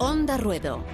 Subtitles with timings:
[0.00, 0.84] Onda Ruedo.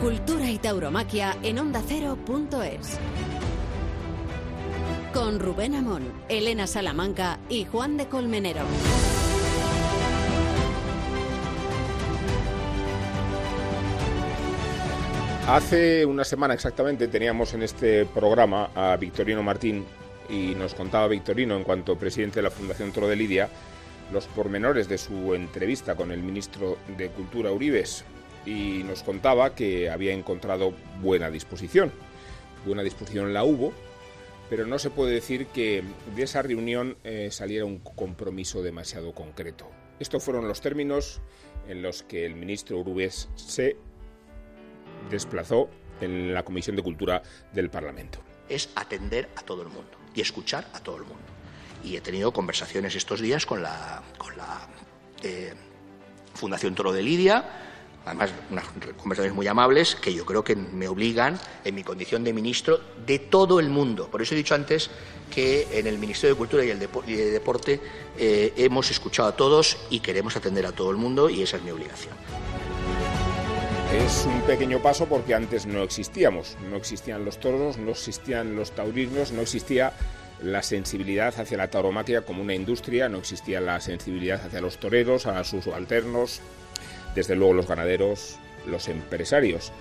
[0.00, 3.00] Cultura y tauromaquia en ondacero.es.
[5.12, 8.60] Con Rubén Amón, Elena Salamanca y Juan de Colmenero.
[15.48, 19.84] Hace una semana exactamente teníamos en este programa a Victorino Martín
[20.28, 23.48] y nos contaba Victorino, en cuanto presidente de la Fundación Toro de Lidia,
[24.12, 28.04] los pormenores de su entrevista con el ministro de Cultura Uribes
[28.46, 31.92] y nos contaba que había encontrado buena disposición.
[32.66, 33.72] Buena disposición la hubo,
[34.50, 35.82] pero no se puede decir que
[36.14, 39.70] de esa reunión eh, saliera un compromiso demasiado concreto.
[40.00, 41.20] Estos fueron los términos
[41.68, 43.76] en los que el ministro Uribes se
[45.10, 45.68] desplazó
[46.00, 48.18] en la Comisión de Cultura del Parlamento.
[48.48, 51.33] Es atender a todo el mundo y escuchar a todo el mundo.
[51.84, 54.66] Y he tenido conversaciones estos días con la, con la
[55.22, 55.52] eh,
[56.34, 57.44] Fundación Toro de Lidia,
[58.06, 58.64] además unas
[58.96, 63.18] conversaciones muy amables que yo creo que me obligan en mi condición de ministro de
[63.18, 64.08] todo el mundo.
[64.10, 64.90] Por eso he dicho antes
[65.30, 67.80] que en el Ministerio de Cultura y el de Deporte
[68.18, 71.62] eh, hemos escuchado a todos y queremos atender a todo el mundo y esa es
[71.62, 72.14] mi obligación.
[73.92, 78.72] Es un pequeño paso porque antes no existíamos, no existían los toros, no existían los
[78.72, 79.92] taurinos, no existía
[80.44, 85.26] la sensibilidad hacia la tauromaquia como una industria, no existía la sensibilidad hacia los toreros,
[85.26, 86.40] a sus subalternos,
[87.14, 88.36] desde luego los ganaderos,
[88.66, 89.72] los empresarios.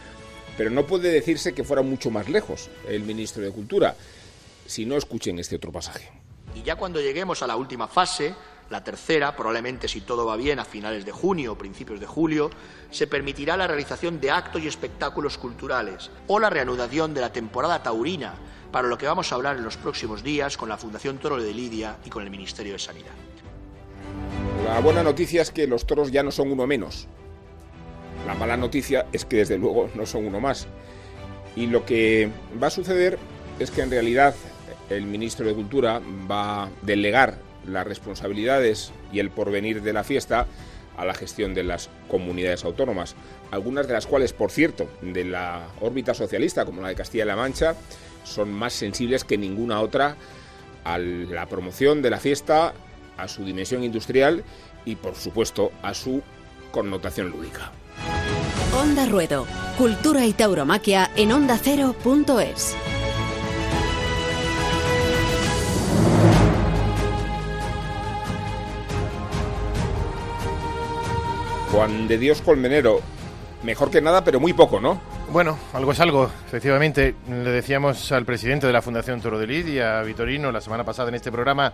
[0.58, 3.95] Pero no puede decirse que fuera mucho más lejos el ministro de Cultura,
[4.66, 6.09] si no escuchen este otro pasaje.
[6.55, 8.33] Y ya cuando lleguemos a la última fase,
[8.70, 12.50] la tercera, probablemente si todo va bien a finales de junio o principios de julio,
[12.92, 17.83] se permitirá la realización de actos y espectáculos culturales o la reanudación de la temporada
[17.83, 18.36] taurina,
[18.73, 21.53] para lo que vamos a hablar en los próximos días con la Fundación Toro de
[21.53, 23.11] Lidia y con el Ministerio de Sanidad.
[24.65, 27.08] La buena noticia es que los toros ya no son uno menos.
[28.25, 30.65] La mala noticia es que desde luego no son uno más.
[31.55, 32.31] Y lo que
[32.61, 33.20] va a suceder
[33.59, 34.33] es que en realidad
[34.89, 37.37] el ministro de Cultura va a delegar
[37.67, 40.48] las responsabilidades y el porvenir de la fiesta
[40.98, 43.15] a la gestión de las comunidades autónomas,
[43.52, 47.75] algunas de las cuales, por cierto, de la órbita socialista, como la de Castilla-La Mancha,
[48.23, 50.16] son más sensibles que ninguna otra
[50.84, 52.73] a la promoción de la fiesta,
[53.17, 54.44] a su dimensión industrial
[54.86, 56.22] y, por supuesto, a su
[56.72, 57.72] connotación lúdica.
[58.76, 59.45] Onda Ruedo,
[59.78, 62.76] Cultura y Tauromaquia en ondacero.es.
[71.72, 73.02] Juan de Dios Colmenero,
[73.63, 75.01] mejor que nada, pero muy poco, ¿no?
[75.31, 77.15] Bueno, algo es algo, efectivamente.
[77.27, 81.09] Le decíamos al presidente de la Fundación Toro de Lidia, a Vitorino, la semana pasada
[81.09, 81.73] en este programa,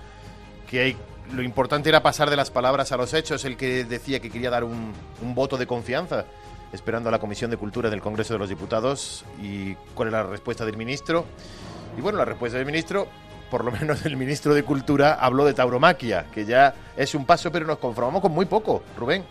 [0.69, 0.97] que hay,
[1.33, 3.43] lo importante era pasar de las palabras a los hechos.
[3.45, 6.25] El que decía que quería dar un, un voto de confianza,
[6.71, 9.25] esperando a la Comisión de Cultura del Congreso de los Diputados.
[9.41, 11.25] ¿Y cuál es la respuesta del ministro?
[11.97, 13.07] Y bueno, la respuesta del ministro
[13.49, 17.51] por lo menos el ministro de Cultura habló de tauromaquia, que ya es un paso,
[17.51, 19.23] pero nos conformamos con muy poco, Rubén.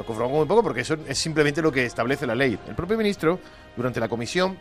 [0.00, 2.58] Nos conformamos muy poco porque eso es simplemente lo que establece la ley.
[2.66, 3.38] El propio ministro,
[3.76, 4.58] durante la comisión,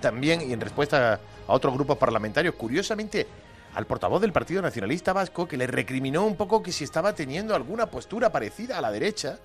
[0.00, 3.24] también y en respuesta a otros grupos parlamentarios, curiosamente
[3.72, 7.54] al portavoz del Partido Nacionalista Vasco, que le recriminó un poco que si estaba teniendo
[7.54, 9.38] alguna postura parecida a la derecha.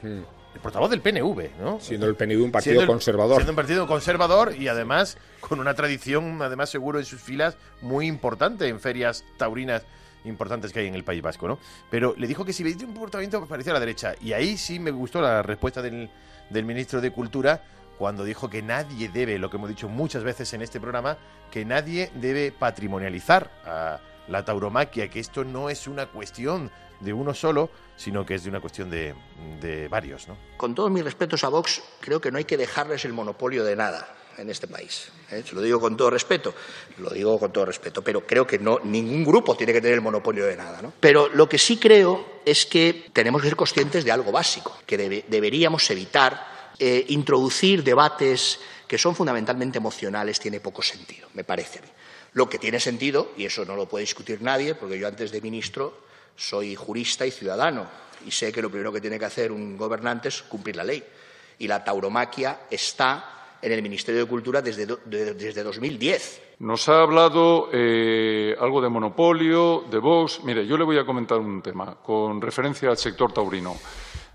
[0.00, 0.22] Hmm.
[0.54, 1.80] El portavoz del PNV, ¿no?
[1.80, 3.38] Siendo el PNV un partido conservador.
[3.38, 8.06] Siendo un partido conservador y además con una tradición, además seguro en sus filas, muy
[8.06, 9.82] importante en ferias taurinas
[10.24, 11.58] importantes que hay en el País Vasco, ¿no?
[11.90, 14.14] Pero le dijo que si veía un comportamiento parecía a la derecha.
[14.20, 16.10] Y ahí sí me gustó la respuesta del,
[16.50, 17.62] del ministro de Cultura
[17.98, 21.18] cuando dijo que nadie debe, lo que hemos dicho muchas veces en este programa,
[21.50, 27.34] que nadie debe patrimonializar a la tauromaquia, que esto no es una cuestión de uno
[27.34, 29.14] solo, sino que es de una cuestión de,
[29.60, 30.28] de varios.
[30.28, 30.36] ¿no?
[30.56, 33.74] Con todos mis respetos a Vox, creo que no hay que dejarles el monopolio de
[33.74, 35.08] nada en este país.
[35.30, 35.42] ¿eh?
[35.46, 36.54] Se lo digo con todo respeto,
[36.98, 40.00] lo digo con todo respeto, pero creo que no, ningún grupo tiene que tener el
[40.00, 40.80] monopolio de nada.
[40.80, 40.92] ¿no?
[41.00, 45.24] Pero lo que sí creo es que tenemos que ser conscientes de algo básico, que
[45.28, 51.82] deberíamos evitar eh, introducir debates que son fundamentalmente emocionales, tiene poco sentido, me parece a
[51.82, 51.88] mí.
[52.32, 55.40] Lo que tiene sentido, y eso no lo puede discutir nadie, porque yo antes de
[55.40, 56.06] ministro
[56.36, 57.86] soy jurista y ciudadano,
[58.26, 61.04] y sé que lo primero que tiene que hacer un gobernante es cumplir la ley.
[61.58, 66.42] Y la tauromaquia está en el Ministerio de Cultura desde, desde 2010.
[66.60, 70.42] Nos ha hablado eh, algo de monopolio, de Vox.
[70.44, 73.76] Mire, yo le voy a comentar un tema con referencia al sector taurino.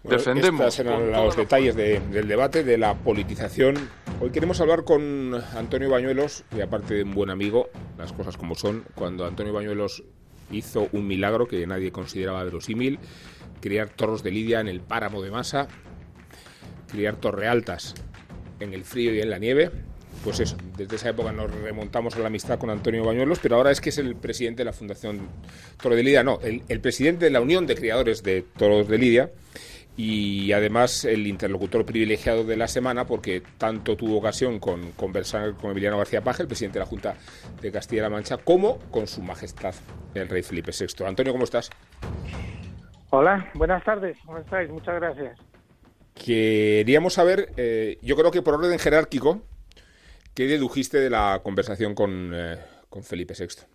[0.04, 0.62] Defendemos.
[0.62, 3.90] Estos eran los detalles del debate, de la politización.
[4.20, 8.56] Hoy queremos hablar con Antonio Bañuelos, y aparte de un buen amigo, las cosas como
[8.56, 10.04] son, cuando Antonio Bañuelos
[10.52, 13.00] hizo un milagro que nadie consideraba verosímil,
[13.62, 15.70] criar toros de lidia en el páramo de masa,
[16.92, 17.96] criar torrealtas
[18.64, 19.72] en el frío y en la nieve.
[20.24, 23.72] Pues eso, desde esa época nos remontamos a la amistad con Antonio Bañuelos, pero ahora
[23.72, 25.28] es que es el presidente de la Fundación
[25.82, 28.98] Toro de Lidia, no, el, el presidente de la Unión de Criadores de Toros de
[28.98, 29.32] Lidia
[29.96, 35.72] y además el interlocutor privilegiado de la semana porque tanto tuvo ocasión con conversar con
[35.72, 37.16] Emiliano García Paje, el presidente de la Junta
[37.62, 39.76] de Castilla-La Mancha, como con su majestad
[40.14, 41.06] el rey Felipe VI.
[41.06, 41.70] Antonio, ¿cómo estás?
[43.10, 44.70] Hola, buenas tardes, ¿cómo estáis?
[44.70, 45.53] Muchas gracias.
[46.14, 49.42] Queríamos saber, eh, yo creo que por orden jerárquico,
[50.34, 52.58] ¿qué dedujiste de la conversación con, eh,
[52.90, 53.66] con Felipe VI?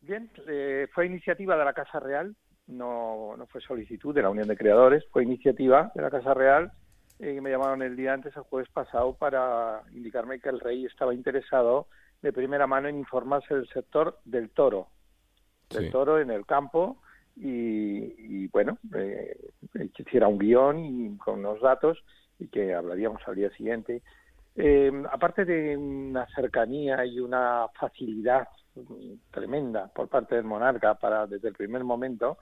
[0.00, 2.34] Bien, eh, fue iniciativa de la Casa Real,
[2.68, 6.72] no, no fue solicitud de la Unión de Creadores, fue iniciativa de la Casa Real
[7.18, 11.14] y me llamaron el día antes, el jueves pasado, para indicarme que el rey estaba
[11.14, 11.88] interesado
[12.20, 14.88] de primera mano en informarse del sector del toro,
[15.70, 17.00] del toro en el campo
[17.36, 19.36] y, bueno, eh,
[19.72, 22.02] que hiciera un guion y con unos datos
[22.38, 24.02] y que hablaríamos al día siguiente.
[24.54, 28.48] Eh, aparte de una cercanía y una facilidad
[29.30, 32.38] tremenda por parte del monarca para desde el primer momento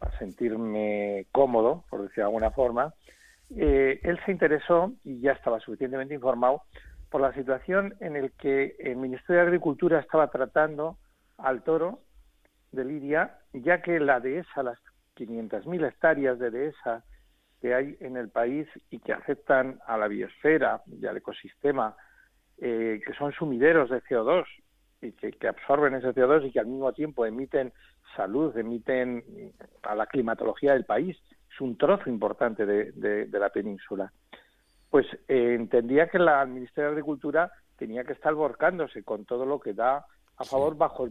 [0.00, 2.92] a sentirme cómodo, por decir de alguna forma,
[3.56, 6.62] eh, él se interesó y ya estaba suficientemente informado
[7.10, 10.98] por la situación en el que el Ministerio de Agricultura estaba tratando
[11.38, 12.00] al toro
[12.72, 14.78] de Lidia, ya que la dehesa, las
[15.16, 17.04] 500.000 hectáreas de dehesa
[17.60, 21.96] que hay en el país y que afectan a la biosfera y al ecosistema,
[22.58, 24.44] eh, que son sumideros de CO2
[25.00, 27.72] y que, que, absorben ese CO2 y que al mismo tiempo emiten
[28.16, 29.52] salud, emiten
[29.82, 31.16] a la climatología del país.
[31.50, 34.12] Es un trozo importante de, de, la península.
[34.90, 39.46] Pues eh, entendía que la, el Ministerio de Agricultura tenía que estar volcándose con todo
[39.46, 40.04] lo que da
[40.36, 41.08] a favor bajo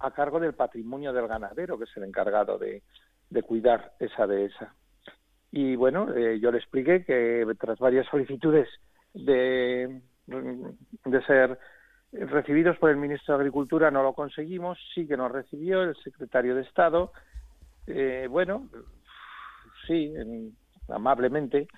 [0.00, 2.82] a cargo del patrimonio del ganadero, que es el encargado de,
[3.28, 4.74] de cuidar esa dehesa.
[5.52, 8.68] Y bueno, eh, yo le expliqué que tras varias solicitudes
[9.14, 11.58] de, de ser
[12.12, 16.54] recibidos por el ministro de Agricultura no lo conseguimos, sí que nos recibió el secretario
[16.54, 17.12] de Estado,
[17.86, 18.68] eh, bueno,
[19.86, 20.12] sí,
[20.88, 21.68] amablemente,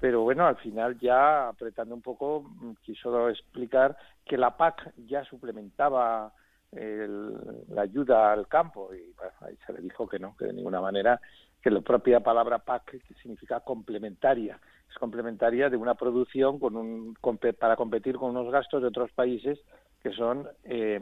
[0.00, 2.50] pero bueno, al final ya apretando un poco
[2.82, 6.32] quiso explicar que la PAC ya suplementaba
[6.72, 11.20] la ayuda al campo y ahí se le dijo que no, que de ninguna manera,
[11.60, 17.16] que la propia palabra PAC significa complementaria, es complementaria de una producción con un,
[17.58, 19.58] para competir con unos gastos de otros países
[20.02, 21.00] que son eh,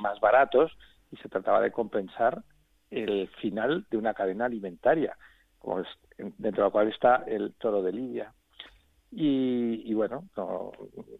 [0.00, 0.72] más baratos
[1.10, 2.42] y se trataba de compensar
[2.90, 5.16] el final de una cadena alimentaria,
[5.58, 5.82] como
[6.18, 8.32] dentro de la cual está el toro de Lidia.
[9.14, 10.24] Y, bueno,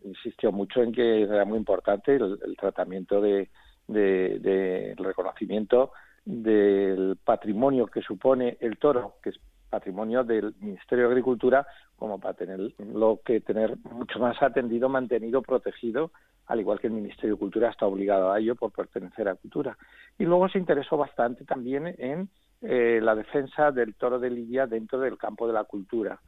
[0.04, 3.50] insistió mucho en que era muy importante el, tratamiento de,
[3.86, 5.92] de, reconocimiento
[6.24, 11.66] del patrimonio que supone el toro, que es patrimonio del Ministerio de Agricultura,
[11.96, 16.12] como para tenerlo que tener mucho más atendido, mantenido, protegido
[16.46, 19.76] al igual que el Ministerio de Cultura está obligado a ello por pertenecer a Cultura.
[20.18, 22.28] Y luego se interesó bastante también en
[22.60, 26.20] eh, la defensa del toro de Lidia dentro del campo de la cultura.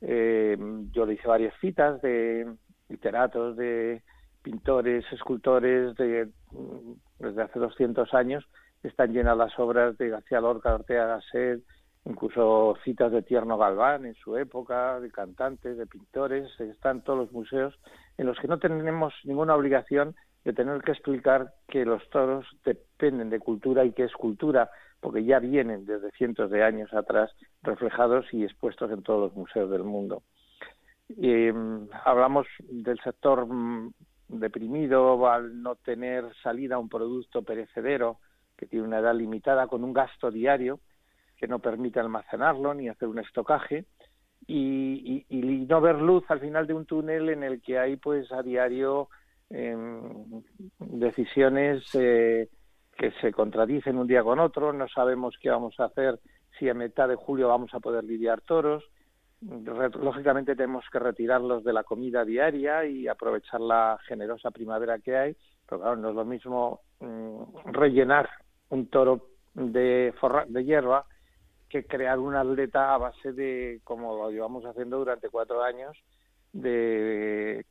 [0.00, 0.56] Eh,
[0.92, 2.52] yo le hice varias citas de
[2.88, 4.02] literatos, de
[4.42, 8.44] pintores, escultores de, mm, desde hace 200 años.
[8.82, 11.62] Están llenas las obras de García Lorca, Ortega Gasset,
[12.04, 17.32] incluso citas de Tierno Galván en su época, de cantantes, de pintores, están todos los
[17.32, 17.78] museos
[18.16, 20.14] en los que no tenemos ninguna obligación
[20.44, 25.24] de tener que explicar que los toros dependen de cultura y que es cultura, porque
[25.24, 27.30] ya vienen desde cientos de años atrás
[27.62, 30.22] reflejados y expuestos en todos los museos del mundo.
[31.16, 33.92] Mm, hablamos del sector mm,
[34.28, 38.18] deprimido al no tener salida un producto perecedero
[38.56, 40.80] que tiene una edad limitada con un gasto diario
[41.36, 43.86] que no permite almacenarlo ni hacer un estocaje
[44.46, 45.24] y,
[45.68, 49.08] no ver luz al final de un túnel en el que hay pues a diario
[49.48, 50.42] em,
[50.78, 52.48] decisiones eh,
[53.00, 56.20] que se contradicen un día con otro, no sabemos qué vamos a hacer
[56.58, 58.84] si a mitad de julio vamos a poder lidiar toros,
[59.40, 65.36] lógicamente tenemos que retirarlos de la comida diaria y aprovechar la generosa primavera que hay,
[65.66, 68.28] pero claro, no es lo mismo mm, rellenar
[68.68, 70.12] un toro de,
[70.48, 71.06] de hierba
[71.70, 75.96] que crear un atleta a base de, como lo llevamos haciendo durante cuatro años,
[76.52, 77.64] de,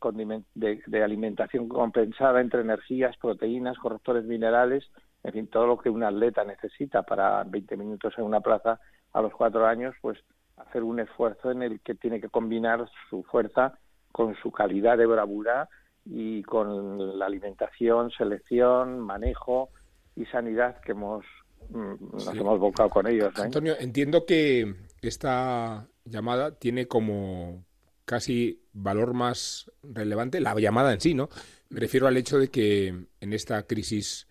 [0.56, 4.90] de, alimentación compensada entre energías, proteínas, correctores minerales,
[5.24, 8.80] en fin, todo lo que un atleta necesita para 20 minutos en una plaza
[9.14, 10.18] a los cuatro años, pues
[10.58, 13.78] hacer un esfuerzo en el que tiene que combinar su fuerza
[14.12, 15.70] con su calidad de bravura
[16.06, 19.70] y con la alimentación, selección, manejo
[20.16, 21.26] y sanidad que hemos
[21.70, 23.32] mm, nos hemos volcado con ellos.
[23.38, 23.42] ¿eh?
[23.44, 27.64] Antonio, entiendo que esta llamada tiene como
[28.06, 31.30] casi valor más relevante la llamada en sí, ¿no?
[31.70, 32.88] Me refiero al hecho de que
[33.22, 34.28] en esta crisis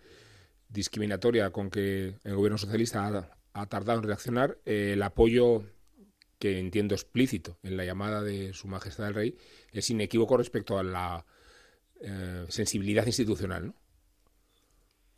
[0.69, 5.63] discriminatoria con que el gobierno socialista ha, tardado en reaccionar, eh, el apoyo
[6.37, 9.35] que entiendo explícito en la llamada de Su Majestad el Rey
[9.73, 11.25] es inequívoco respecto a la
[12.01, 13.73] eh, sensibilidad institucional, ¿no?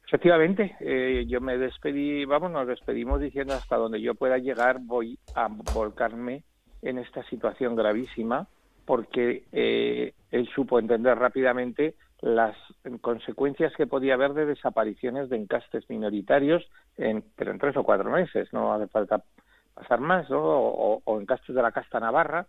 [0.08, 5.18] Efectivamente, eh, yo me despedí, vamos, nos despedimos diciendo hasta donde yo pueda llegar voy
[5.36, 6.44] a volcarme
[6.82, 8.46] en esta situación gravísima
[8.84, 9.46] porque
[10.32, 12.56] él supo entender rápidamente las
[13.02, 16.64] consecuencias que podía haber de desapariciones de encastes minoritarios,
[16.98, 19.24] en, pero en tres o cuatro meses, no hace falta
[19.74, 20.40] pasar más, ¿no?
[20.42, 22.46] o, encastes de la casta navarra,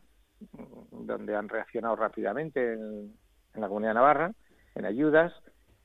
[0.90, 3.14] donde han reaccionado rápidamente en,
[3.54, 4.32] en la comunidad navarra,
[4.74, 5.32] en ayudas,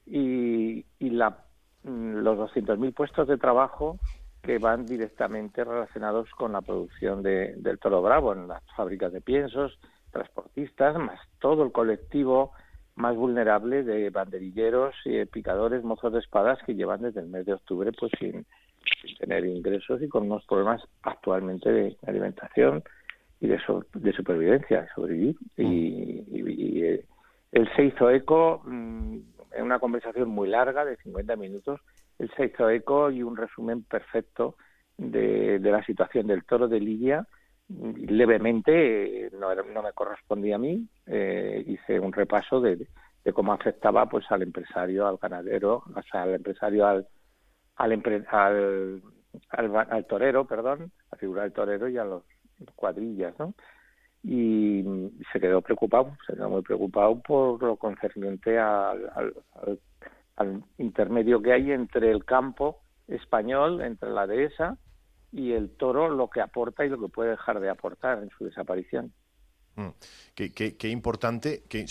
[0.06, 1.48] y, y la
[1.88, 3.98] Mm, los 200.000 puestos de trabajo
[4.42, 9.22] que van directamente relacionados con la producción de, del toro bravo en las fábricas de
[9.22, 9.80] piensos,
[10.12, 12.52] transportistas, más todo el colectivo
[12.98, 17.54] más vulnerable de banderilleros, y picadores, mozos de espadas que llevan desde el mes de
[17.54, 18.46] octubre pues sin,
[19.20, 22.84] tener ingresos y con unos problemas actualmente de alimentación
[23.40, 23.60] y de,
[23.94, 25.36] de supervivencia, de sobrevivir.
[25.58, 27.06] Y, y, eh,
[27.52, 29.18] él se hizo eco mm,
[29.54, 31.80] en una conversación muy larga de 50 minutos,
[32.20, 34.56] él se hizo eco y un resumen perfecto
[34.98, 37.28] de, la situación del toro de Lidia.
[37.70, 42.88] Levemente, no, no me correspondía a mí, eh, hice un repaso de,
[43.34, 47.08] cómo afectaba pues al empresario, al ganadero, o sea, al empresario, al,
[47.76, 49.02] al,
[49.76, 52.24] al, torero, perdón, a figura del torero y a los
[52.76, 53.36] cuadrillas,
[54.24, 59.12] y se quedó preocupado, se quedó muy preocupado por lo concerniente al,
[60.38, 64.78] al, intermedio que hay entre el campo español, entre la dehesa
[65.32, 68.46] y el toro, lo que aporta y lo que puede dejar de aportar en su
[68.46, 69.14] desaparición.
[69.78, 69.90] Mm.
[70.34, 71.86] Qué, importante, qué,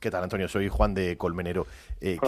[0.00, 0.48] ¿qué, tal Antonio?
[0.48, 1.66] Soy Juan de Colmenero.
[2.00, 2.18] Eh,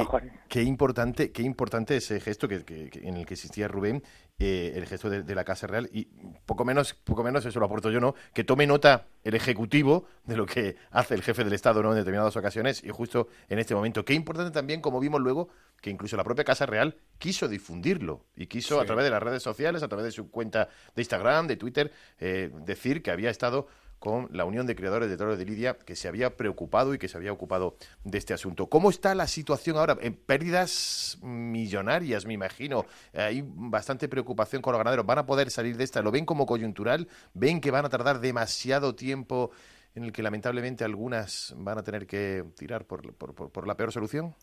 [0.49, 4.05] qué, importante, qué importante ese gesto que, en el que existía Rubén,
[4.43, 6.07] eh, el gesto de, la Casa Real, y
[6.47, 8.15] poco menos, poco menos, eso lo aporto yo, ¿no?
[8.33, 11.91] Que tome nota el Ejecutivo de lo que hace el jefe del Estado ¿no?
[11.91, 14.03] en determinadas ocasiones, y justo en este momento.
[14.03, 15.51] Qué importante también, como vimos luego,
[15.83, 19.43] que incluso la propia Casa Real quiso difundirlo, y quiso a través de las redes
[19.43, 23.69] sociales, a través de su cuenta de Instagram, de Twitter, eh, decir que había estado
[24.01, 27.07] con la Unión de Creadores de Toros de Lidia, que se había preocupado y que
[27.07, 28.67] se había ocupado de este asunto.
[28.67, 29.99] ¿Cómo está la situación ahora?
[30.01, 32.87] En pérdidas millonarias, me imagino.
[33.15, 35.05] Hay bastante preocupación con los ganaderos.
[35.05, 36.01] ¿Van a poder salir de esta?
[36.01, 37.09] ¿Lo ven como coyuntural?
[37.35, 39.51] ¿Ven que van a tardar demasiado tiempo
[39.95, 44.35] en el que lamentablemente algunas van a tener que tirar por, la peor solución?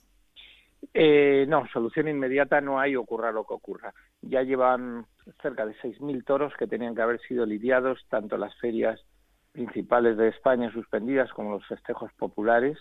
[0.94, 3.92] Eh, no, solución inmediata no hay, ocurra lo que ocurra.
[4.22, 5.08] Ya llevan
[5.42, 9.04] cerca de 6.000 toros que tenían que haber sido lidiados, tanto las ferias
[9.58, 12.78] principales de España suspendidas, como los festejos populares.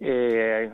[0.00, 0.68] Eh,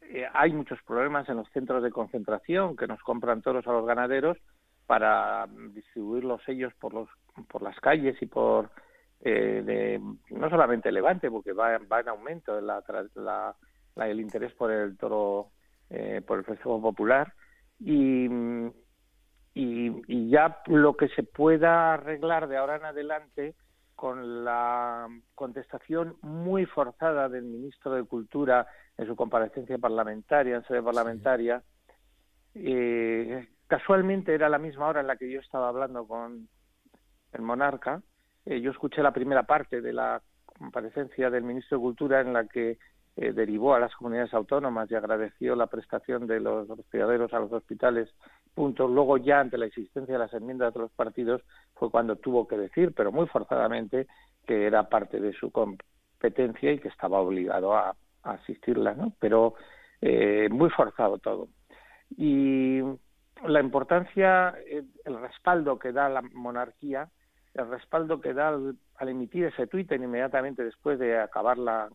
[0.00, 3.84] eh, hay muchos problemas en los centros de concentración que nos compran toros a los
[3.84, 4.38] ganaderos
[4.86, 7.08] para distribuirlos ellos por los
[7.48, 8.70] por las calles y por
[9.20, 13.54] eh, no solamente Levante porque va, va en aumento la,
[13.96, 15.50] el interés por el toro
[16.26, 17.34] por el festejo popular
[17.78, 18.26] y,
[19.54, 23.54] y, y ya lo que se pueda arreglar de ahora en adelante
[24.00, 28.66] con la contestación muy forzada del ministro de Cultura
[28.96, 31.62] en su comparecencia parlamentaria, en sede parlamentaria.
[32.54, 36.48] Eh, casualmente era la misma hora en la que yo estaba hablando con
[37.34, 38.00] el monarca.
[38.46, 42.46] Eh, yo escuché la primera parte de la comparecencia del ministro de Cultura en la
[42.46, 42.78] que
[43.22, 47.52] eh, derivó a las comunidades autónomas y agradeció la prestación de los criaderos a los
[47.52, 48.08] hospitales
[48.54, 48.88] punto.
[48.88, 51.42] Luego ya ante la existencia de las enmiendas de los partidos
[51.74, 54.06] fue cuando tuvo que decir, pero muy forzadamente,
[54.46, 59.12] que era parte de su competencia y que estaba obligado a, asistirla, ¿no?
[59.20, 59.52] Pero
[60.00, 61.48] eh, muy forzado todo.
[62.16, 62.80] Y
[63.46, 67.10] la importancia, eh, el respaldo que da la monarquía,
[67.52, 71.90] el respaldo que da al, emitir ese Twitter inmediatamente después de acabar la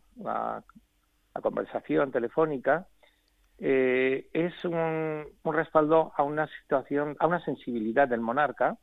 [1.40, 2.86] conversación telefónica,
[3.58, 8.76] eh, es un, respaldo a una situación, a una sensibilidad del monarca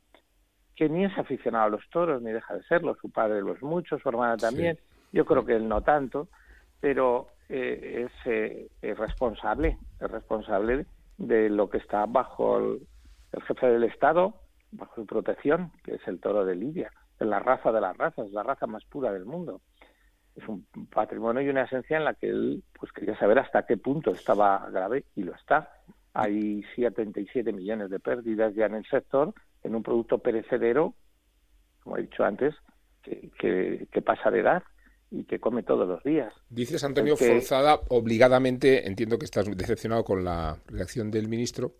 [0.74, 2.96] que ni es aficionado a los toros ni deja de serlo.
[3.00, 4.78] Su padre lo es mucho, su hermana también.
[5.12, 6.28] Yo creo que él no tanto,
[6.80, 10.86] pero eh, eh, es, responsable, es responsable
[11.18, 12.80] de lo que está bajo el,
[13.46, 14.34] jefe del Estado,
[14.72, 18.30] bajo su protección, que es el toro de Lidia, es la raza de las razas,
[18.32, 19.60] la raza más pura del mundo
[20.36, 23.76] es un patrimonio y una esencia en la que él pues quería saber hasta qué
[23.76, 25.70] punto estaba grave y lo está
[26.14, 30.94] hay 77 millones de pérdidas ya en el sector, en un producto perecedero,
[31.82, 32.54] como he dicho antes,
[33.02, 34.62] que, que, pasa de edad
[35.10, 36.32] y que come todos los días.
[36.48, 41.74] Dices, Antonio, forzada, obligadamente, entiendo que estás decepcionado con la reacción del ministro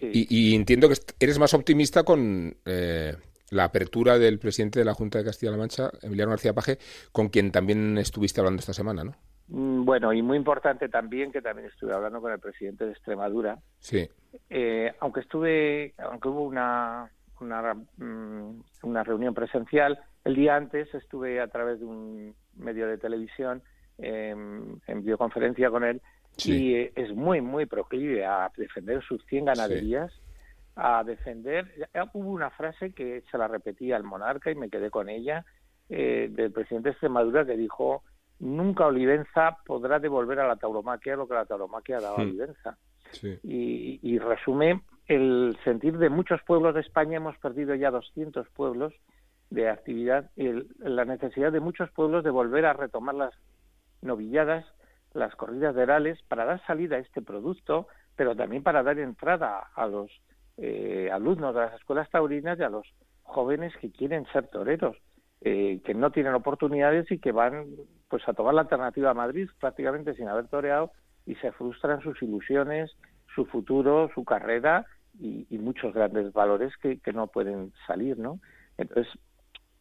[0.00, 3.16] y, entiendo que eres más optimista con eh,
[3.52, 6.78] la apertura del presidente de la Junta de Castilla-La Mancha, Emiliano García Paje,
[7.12, 9.14] con quien también estuviste hablando esta semana, ¿no?
[9.48, 13.58] Mm, bueno, y muy importante también que también estuve hablando con el presidente de Extremadura.
[13.78, 14.08] Sí.
[14.48, 21.40] Eh, aunque estuve, aunque hubo una, una, mm, una reunión presencial, el día antes estuve
[21.40, 23.62] a través de un medio de televisión
[23.98, 26.00] en videoconferencia con él
[26.38, 30.12] y eh, es muy, muy proclive a defender sus 100 ganaderías,
[30.76, 31.88] a defender...
[32.12, 35.44] Hubo una frase que se la repetía al monarca y me quedé con ella,
[35.88, 38.02] eh, del presidente de Extremadura que dijo
[38.38, 42.22] nunca Olivenza podrá devolver a la tauromaquia lo que la tauromaquia ha dado a hmm.
[42.22, 42.78] Olivenza.
[43.42, 47.18] Y, y, resume el sentir de muchos pueblos de España.
[47.18, 48.94] Hemos perdido ya 200 pueblos
[49.50, 53.34] de actividad, y la necesidad de muchos pueblos de volver a retomar las
[54.00, 54.64] novilladas,
[55.12, 57.86] las corridas de herales, para dar salida a este producto,
[58.16, 60.10] pero también para dar entrada a los
[60.58, 62.86] eh, alumnos de las escuelas taurinas y a los
[63.22, 64.96] jóvenes que quieren ser toreros,
[65.40, 67.66] eh, que no tienen oportunidades y que van
[68.08, 70.92] pues a tomar la alternativa a Madrid prácticamente sin haber toreado
[71.26, 72.90] y se frustran sus ilusiones,
[73.34, 74.86] su futuro, su carrera
[75.18, 78.40] y, muchos grandes valores que, no pueden salir, ¿no?
[78.78, 79.12] Entonces,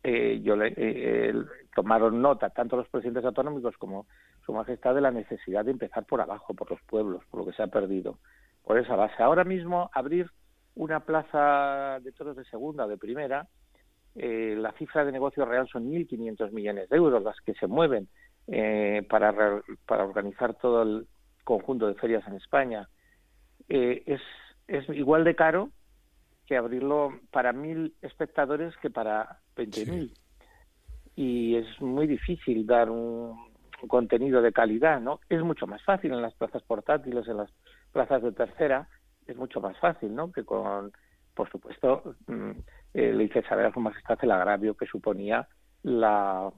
[0.03, 1.33] eh, yo le, eh,
[1.75, 4.07] tomaron nota, tanto los presidentes autonómicos como
[4.45, 7.53] su majestad, de la necesidad de empezar por abajo, por los pueblos, por lo que
[7.53, 8.17] se ha perdido,
[8.63, 9.21] por esa base.
[9.21, 10.29] Ahora mismo, abrir
[10.81, 13.47] una plaza de toros de segunda o de primera,
[14.15, 18.07] eh, la cifra de negocio real son 1.500 millones de euros, las que se mueven
[18.47, 21.07] eh, para, para organizar todo el
[21.43, 22.89] conjunto de ferias en España.
[23.69, 24.21] Eh, es,
[24.67, 25.69] es igual de caro
[26.47, 30.11] que abrirlo para mil espectadores que para 20.000.
[31.15, 33.37] Y es muy difícil dar un,
[33.87, 35.19] contenido de calidad, ¿no?
[35.29, 37.51] Es mucho más fácil en las plazas portátiles, en las
[37.91, 38.87] plazas de tercera,
[39.31, 40.31] es mucho más fácil, ¿no?
[40.31, 40.91] Que con,
[41.33, 42.51] por supuesto, mm,
[42.93, 45.47] eh, le hice saber a su majestad el agravio que suponía
[45.83, 46.51] la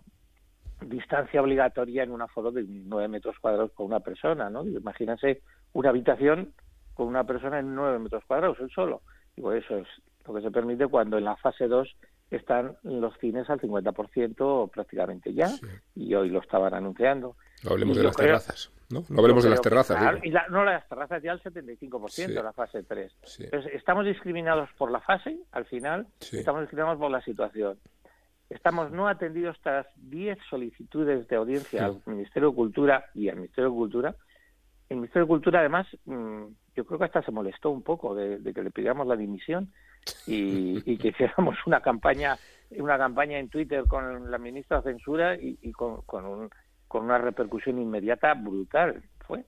[0.82, 4.66] distancia obligatoria en un aforo de nueve metros cuadrados por una persona, ¿no?
[4.66, 5.42] Imagínense
[5.74, 6.54] una habitación
[6.94, 9.02] con una persona en nueve metros cuadrados, él solo.
[9.36, 9.88] Digo, eso es
[10.28, 11.96] lo que se permite cuando en la fase 2
[12.30, 15.50] están los cines al 50% prácticamente ya,
[15.96, 17.36] y hoy lo estaban anunciando.
[17.64, 19.04] No hablemos de las terrazas, ¿no?
[19.10, 20.20] No hablemos de las terrazas.
[20.24, 23.12] y no, las terrazas ya al 75%, la fase 3.
[23.40, 27.78] Entonces, estamos discriminados por la fase, al final, estamos discriminados por la situación.
[28.50, 33.70] Estamos no atendidos tras 10 solicitudes de audiencia al Ministerio de Cultura y al Ministerio
[33.72, 34.16] de Cultura.
[34.90, 36.44] El Ministerio de Cultura, además, mm,
[36.76, 39.72] yo creo que hasta se molestó un poco de, que le pidiéramos la dimisión
[40.28, 42.38] y, que hiciéramos una campaña
[42.78, 46.50] una campaña en Twitter con la ministra de Censura y, con, con,
[47.02, 49.46] una repercusión inmediata brutal fue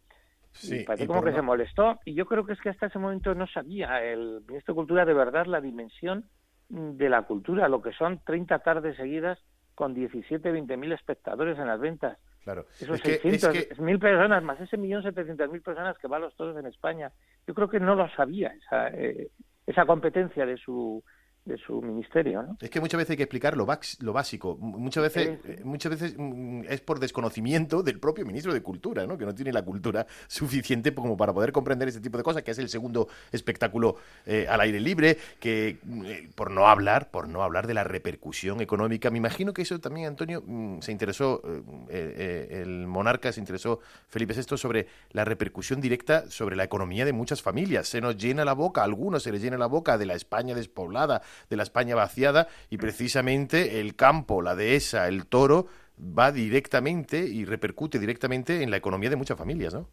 [0.51, 3.35] sí, parece como que se molestó y yo creo que es que hasta ese momento
[3.35, 6.29] no sabía el ministro de Cultura de verdad la dimensión
[6.69, 9.39] de la cultura lo que son 30 tardes seguidas
[9.75, 12.67] con 17, 20 mil espectadores en las ventas Claro.
[12.79, 16.67] Esos es mil personas, más ese millón setecientos mil personas que van los toros en
[16.67, 17.11] España.
[17.47, 19.31] Yo creo que no lo sabía esa, eh,
[19.65, 21.03] esa competencia de su
[21.45, 22.41] de su ministerio.
[22.43, 22.57] ¿no?
[22.59, 23.67] Es que muchas veces hay que explicar lo,
[23.99, 24.57] lo básico.
[24.57, 29.17] Muchas veces, eh, muchas veces mm, es por desconocimiento del propio ministro de Cultura, ¿no?
[29.17, 32.51] que no tiene la cultura suficiente como para poder comprender este tipo de cosas, que
[32.51, 37.29] es el segundo espectáculo eh, al aire libre, que mm, eh, por no hablar, por
[37.29, 41.41] no hablar de la repercusión económica, me imagino que eso también, Antonio, mm, se interesó,
[41.89, 47.41] el monarca se interesó, Felipe VI, sobre la repercusión directa sobre la economía de muchas
[47.41, 47.87] familias.
[47.87, 50.55] Se nos llena la boca, a algunos se les llena la boca de la España
[50.55, 55.67] despoblada, de la España vaciada y precisamente el campo, la dehesa, el toro
[55.99, 59.87] va directamente y repercute directamente en la economía de muchas familias, ¿no?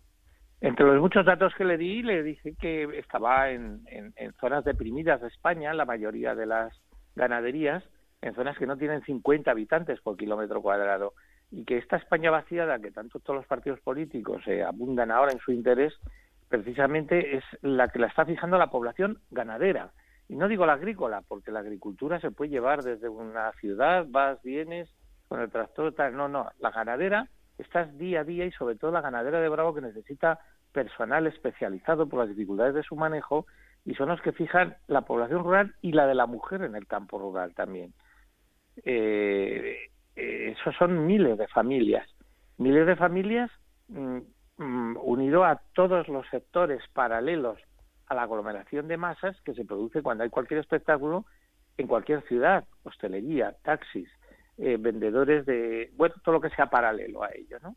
[0.61, 3.83] Entre los muchos datos que le di, le dije que estaba en,
[4.41, 6.73] zonas deprimidas de España, la mayoría de las
[7.17, 7.83] ganaderías,
[8.21, 11.15] en zonas que no tienen 50 habitantes por kilómetro cuadrado,
[11.51, 15.41] y que esta España vaciada, que tanto todos los partidos políticos eh, abundan ahora en
[15.41, 15.95] su interés,
[16.49, 19.91] precisamente es la que la está fijando la población ganadera.
[20.33, 24.43] Y no digo la agrícola, porque la agricultura se puede llevar desde una ciudad, vas,
[24.43, 24.89] vienes,
[25.29, 26.17] con el tractor, tal.
[26.17, 29.75] No, no, la ganadera, estás día a día y sobre todo la ganadera de Bravo
[29.75, 30.41] que necesita
[30.73, 33.45] personal especializado por las dificultades de su manejo
[33.85, 36.87] y son los que fijan la población rural y la de la mujer en el
[36.87, 37.93] campo rural también.
[38.87, 42.09] Eh, eh esos son miles de familias,
[42.57, 43.51] miles de familias
[43.89, 44.21] mm,
[44.57, 47.59] mm, unido a todos los sectores paralelos
[48.13, 51.25] a la aglomeración de masas que se produce cuando hay cualquier espectáculo
[51.79, 54.09] en cualquier ciudad, hostelería, taxis,
[54.59, 57.77] eh, vendedores de, bueno, todo lo que sea paralelo a ello, ¿no?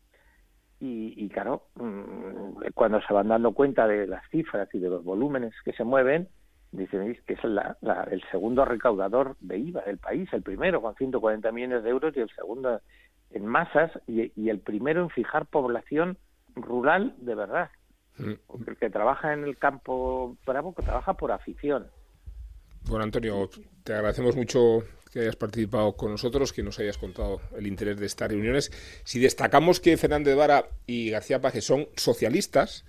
[0.78, 5.54] Y, claro, mm, cuando se van dando cuenta de las cifras y de los volúmenes
[5.64, 6.28] que se mueven,
[6.70, 11.82] dicen que es el segundo recaudador de IVA del país, el primero con 140 millones
[11.82, 12.82] de euros y el segundo
[13.30, 16.18] en masas y, el primero en fijar población
[16.54, 17.70] rural de verdad.
[18.18, 18.32] Mm.
[18.46, 21.88] Porque el que trabaja en el campo bravo que trabaja por afición.
[22.88, 23.50] Bueno, Antonio,
[23.82, 28.06] te agradecemos mucho que hayas participado con nosotros, que nos hayas contado el interés de
[28.06, 28.70] estas reuniones.
[29.04, 32.84] Si destacamos que Fernández Vara y García Paje son socialistas,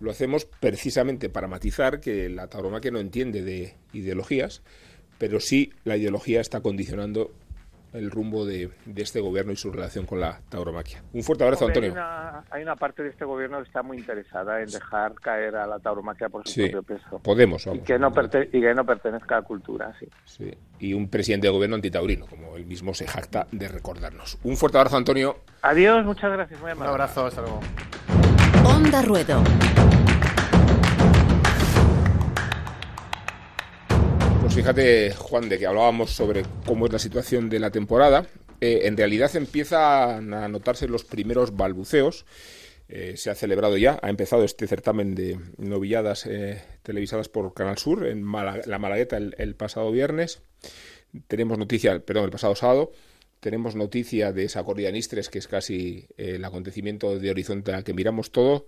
[0.00, 4.62] lo hacemos precisamente para matizar que la tauromaquia no entiende de ideologías,
[5.18, 7.32] pero sí la ideología está condicionando
[7.94, 11.02] el rumbo de, este gobierno y su relación con la tauromaquia.
[11.12, 11.94] Un fuerte abrazo, Antonio.
[12.50, 15.78] Hay una, parte de este gobierno que está muy interesada en dejar caer a la
[15.78, 17.18] tauromaquia por su propio peso.
[17.20, 18.12] Podemos, y, que no
[18.52, 20.06] y que no pertenezca a la cultura, sí.
[20.24, 20.52] sí.
[20.80, 24.38] Y un presidente de gobierno antitaurino, como él mismo se jacta de recordarnos.
[24.42, 25.38] Un fuerte abrazo, Antonio.
[25.62, 26.60] Adiós, muchas gracias.
[26.60, 27.60] Un abrazo, hasta luego.
[28.64, 29.42] Onda Ruedo.
[34.54, 38.26] Fíjate, Juan, de que hablábamos sobre cómo es la situación de la temporada.
[38.60, 42.24] Eh, en realidad empiezan a notarse los primeros balbuceos.
[42.88, 47.78] Eh, se ha celebrado ya, ha empezado este certamen de novilladas eh, televisadas por Canal
[47.78, 50.40] Sur en la Malagueta el, pasado viernes.
[51.26, 52.92] Tenemos noticia, perdón, el pasado sábado.
[53.40, 57.92] Tenemos noticia de esa corrida Nistres, que es casi el acontecimiento de horizonte al que
[57.92, 58.66] miramos todo.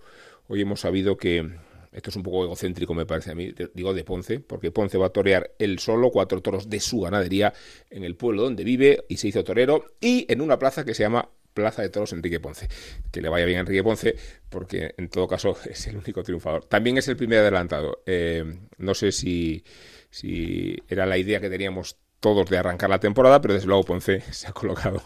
[0.49, 1.49] Hoy hemos sabido que
[1.91, 5.07] esto es un poco egocéntrico, me parece a mí, digo de Ponce, porque Ponce va
[5.07, 7.53] a torear él solo cuatro toros de su ganadería
[7.89, 11.03] en el pueblo donde vive y se hizo torero y en una plaza que se
[11.03, 12.67] llama Plaza de Toros Enrique Ponce.
[13.11, 14.15] Que le vaya bien a Enrique Ponce,
[14.47, 16.65] porque en todo caso es el único triunfador.
[16.65, 18.03] También es el primer adelantado.
[18.05, 18.45] Eh,
[18.77, 19.63] no sé si,
[20.11, 24.21] si era la idea que teníamos todos de arrancar la temporada, pero desde luego Ponce
[24.31, 25.01] se ha colocado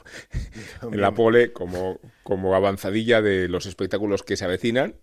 [0.82, 4.96] en la pole como, como avanzadilla de los espectáculos que se avecinan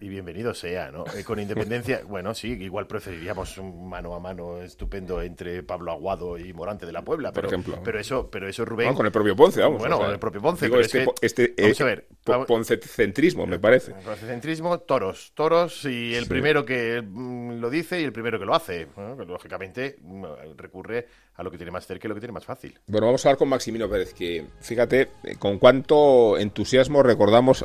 [0.00, 1.04] y bienvenido sea, ¿no?
[1.16, 6.38] Eh, con independencia, bueno, sí, igual preferiríamos un mano a mano estupendo entre Pablo Aguado
[6.38, 7.80] y Morante de la Puebla, pero, por ejemplo.
[7.82, 8.94] Pero eso, pero eso Rubén.
[8.94, 9.78] con el propio Ponce, vamos.
[9.78, 10.66] Bueno, con el propio Ponce.
[10.66, 12.06] Digo, este, este vamos a ver,
[12.46, 13.92] Poncecentrismo, me parece.
[13.92, 18.54] Poncecentrismo, toros, toros, y el primero que mm, lo dice y el primero que lo
[18.54, 18.86] hace.
[19.26, 20.24] lógicamente mm,
[20.56, 22.78] recurre a lo que tiene más cerca y lo que tiene más fácil.
[22.86, 27.64] Bueno, vamos a hablar con Maximino Pérez, que fíjate eh, con cuánto entusiasmo recordamos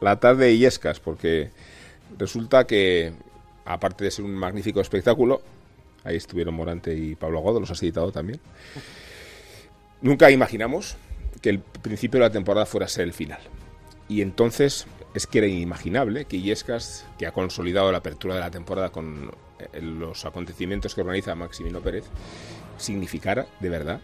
[0.00, 1.50] la tarde de Illescas, porque
[2.18, 3.12] resulta que,
[3.64, 5.42] aparte de ser un magnífico espectáculo,
[6.04, 8.40] ahí estuvieron Morante y Pablo Aguado, los has editado también,
[10.00, 10.96] nunca imaginamos
[11.40, 13.40] que el principio de la temporada fuera a ser el final.
[14.08, 18.50] Y entonces es que era inimaginable que Illescas, que ha consolidado la apertura de la
[18.50, 22.04] temporada con eh, los acontecimientos que organiza Maximino Pérez,
[22.76, 24.00] significara de verdad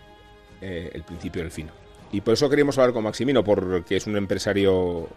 [0.60, 1.68] eh, el principio del fin.
[2.12, 5.08] Y por eso queríamos hablar con Maximino, porque es un empresario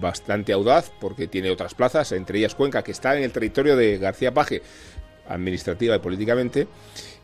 [0.00, 3.98] bastante audaz porque tiene otras plazas, entre ellas Cuenca, que está en el territorio de
[3.98, 4.62] García Paje,
[5.28, 6.68] administrativa y políticamente,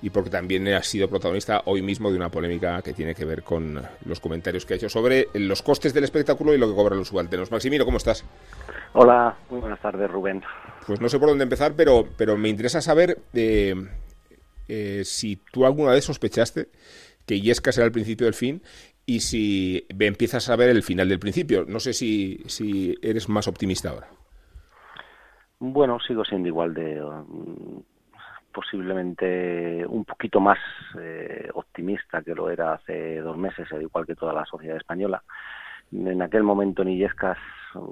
[0.00, 3.42] y porque también ha sido protagonista hoy mismo de una polémica que tiene que ver
[3.42, 6.98] con los comentarios que ha hecho sobre los costes del espectáculo y lo que cobran
[6.98, 7.50] los subalternos.
[7.50, 8.24] Maximino, ¿cómo estás?
[8.94, 10.42] Hola, muy buenas tardes, Rubén.
[10.86, 13.74] Pues no sé por dónde empezar, pero, pero me interesa saber eh,
[14.68, 16.68] eh, si tú alguna vez sospechaste
[17.24, 18.62] que Yesca será el principio del fin
[19.06, 21.64] y si empiezas a ver el final del principio.
[21.66, 24.08] No sé si, si eres más optimista ahora.
[25.58, 27.80] Bueno, sigo siendo igual de mm,
[28.52, 30.58] posiblemente un poquito más
[30.98, 35.22] eh, optimista que lo era hace dos meses, al igual que toda la sociedad española.
[35.92, 37.38] En aquel momento Nillescas,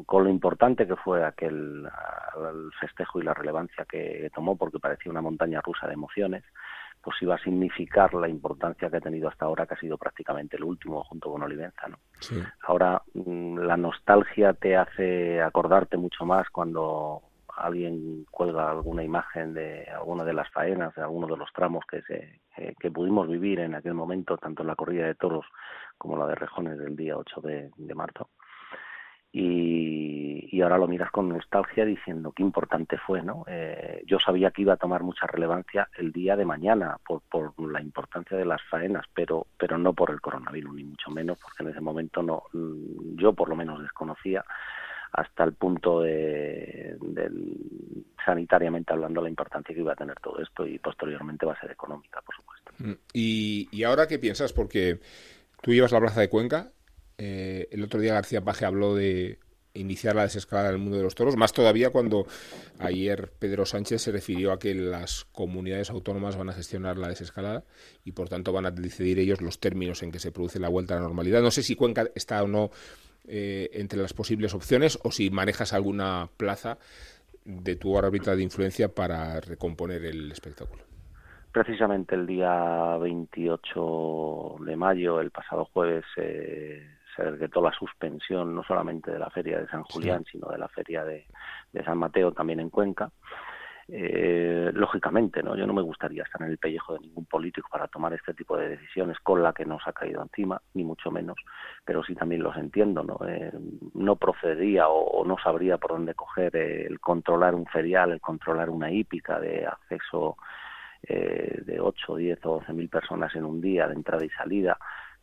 [0.06, 5.12] con lo importante que fue aquel el festejo y la relevancia que tomó, porque parecía
[5.12, 6.44] una montaña rusa de emociones,
[7.02, 10.56] pues iba a significar la importancia que ha tenido hasta ahora, que ha sido prácticamente
[10.56, 11.88] el último junto con Olivenza.
[11.88, 11.98] ¿no?
[12.62, 17.22] Ahora mm, la nostalgia te hace acordarte mucho más cuando
[17.56, 22.02] alguien cuelga alguna imagen de alguna de las faenas, de alguno de los tramos que,
[22.02, 22.40] se,
[22.78, 25.46] que pudimos vivir en aquel momento, tanto en la corrida de toros
[25.98, 28.30] como la de rejones del día 8 de marzo
[29.32, 33.44] y, ahora lo miras con nostalgia diciendo qué importante fue, ¿no?
[33.46, 37.58] Eh, yo sabía que iba a tomar mucha relevancia el día de mañana por, por
[37.72, 41.62] la importancia de las faenas, pero, pero no por el coronavirus, ni mucho menos, porque
[41.62, 44.44] en ese momento no, yo por lo menos desconocía
[45.12, 46.96] hasta el punto de,
[48.24, 51.70] sanitariamente hablando la importancia que iba a tener todo esto y posteriormente va a ser
[51.70, 52.72] económica, por supuesto.
[52.78, 54.52] Mm, ¿Y, y ahora qué piensas?
[54.52, 55.00] Porque
[55.62, 56.70] tú llevas la plaza de Cuenca,
[57.22, 59.38] eh, el otro día García Paje habló de
[59.74, 62.24] iniciar la desescalada del mundo de los toros, más todavía cuando
[62.78, 67.64] ayer Pedro Sánchez se refirió a que las comunidades autónomas van a gestionar la desescalada
[68.06, 70.94] y por tanto van a decidir ellos los términos en que se produce la vuelta
[70.94, 71.42] a la normalidad.
[71.42, 72.70] No sé si Cuenca está o no
[73.28, 76.78] eh, entre las posibles opciones o si manejas alguna plaza
[77.44, 80.84] de tu órbita de influencia para recomponer el espectáculo.
[81.52, 88.62] Precisamente el día 28 de mayo, el pasado jueves, eh, se decretó la suspensión no
[88.62, 91.26] solamente de la feria de San Julián, sino de la feria de,
[91.84, 93.10] San Mateo también en Cuenca.
[93.92, 95.56] Eh, lógicamente, ¿no?
[95.56, 98.56] Yo no me gustaría estar en el pellejo de ningún político para tomar este tipo
[98.56, 101.36] de decisiones con la que nos ha caído encima, ni mucho menos,
[101.84, 103.18] pero sí también los entiendo, ¿no?
[103.26, 103.50] Eh,
[103.94, 108.92] no procedería o, no sabría por dónde coger el controlar un ferial, el controlar una
[108.92, 110.36] hípica de acceso
[111.02, 114.78] eh, de 8, 10 o 12 mil personas en un día de entrada y salida,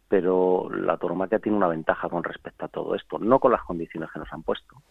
[0.07, 4.09] pero la tauromaquia tiene una ventaja con respecto a todo esto, no con las condiciones
[4.11, 4.81] que nos han puesto,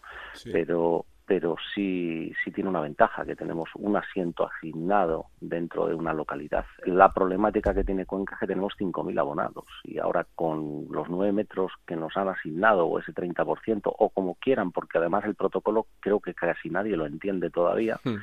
[0.51, 6.13] pero pero sí, sí tiene una ventaja, que tenemos un asiento asignado dentro de una
[6.13, 6.65] localidad.
[6.85, 11.33] La problemática que tiene Cuenca es que tenemos 5.000 abonados y ahora con los 9
[11.33, 15.87] metros que nos han asignado o ese 30% o como quieran, porque además el protocolo
[15.99, 18.15] creo que casi nadie lo entiende todavía, hmm.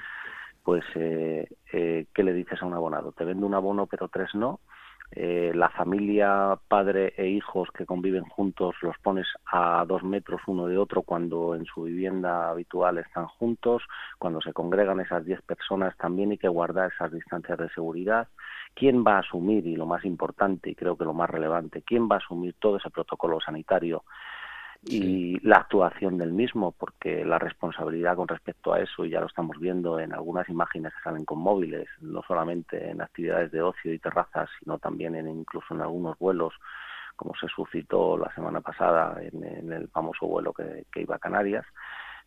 [0.63, 3.13] pues eh, eh, ¿qué le dices a un abonado?
[3.13, 4.61] Te vendo un abono pero tres no
[5.17, 10.67] eh, la familia, padre e hijos que conviven juntos los pones a dos metros uno
[10.67, 13.83] de otro cuando en su vivienda habitual están juntos,
[14.19, 18.27] cuando se congregan esas diez personas también hay que guardar esas distancias de seguridad.
[18.75, 22.09] ¿Quién va a asumir, y lo más importante y creo que lo más relevante, quién
[22.09, 24.03] va a asumir todo ese protocolo sanitario
[24.87, 29.27] y la actuación del mismo, porque la responsabilidad con respecto a eso, y ya lo
[29.27, 33.93] estamos viendo en algunas imágenes que salen con móviles, no solamente en actividades de ocio
[33.93, 36.55] y terrazas, sino también en, incluso en algunos vuelos,
[37.17, 41.65] como se suscitó la semana pasada en, el famoso vuelo que iba a Canarias,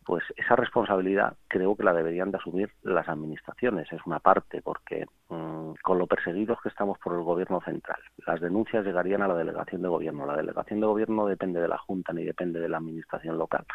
[0.08, 3.92] pues esa responsabilidad creo que la deberían de asumir las administraciones.
[3.92, 8.40] Es una parte, porque mm, con lo perseguidos que estamos por el gobierno central, las
[8.40, 10.24] denuncias llegarían a la delegación de gobierno.
[10.24, 13.66] La delegación de gobierno depende de la Junta ni depende de la administración local,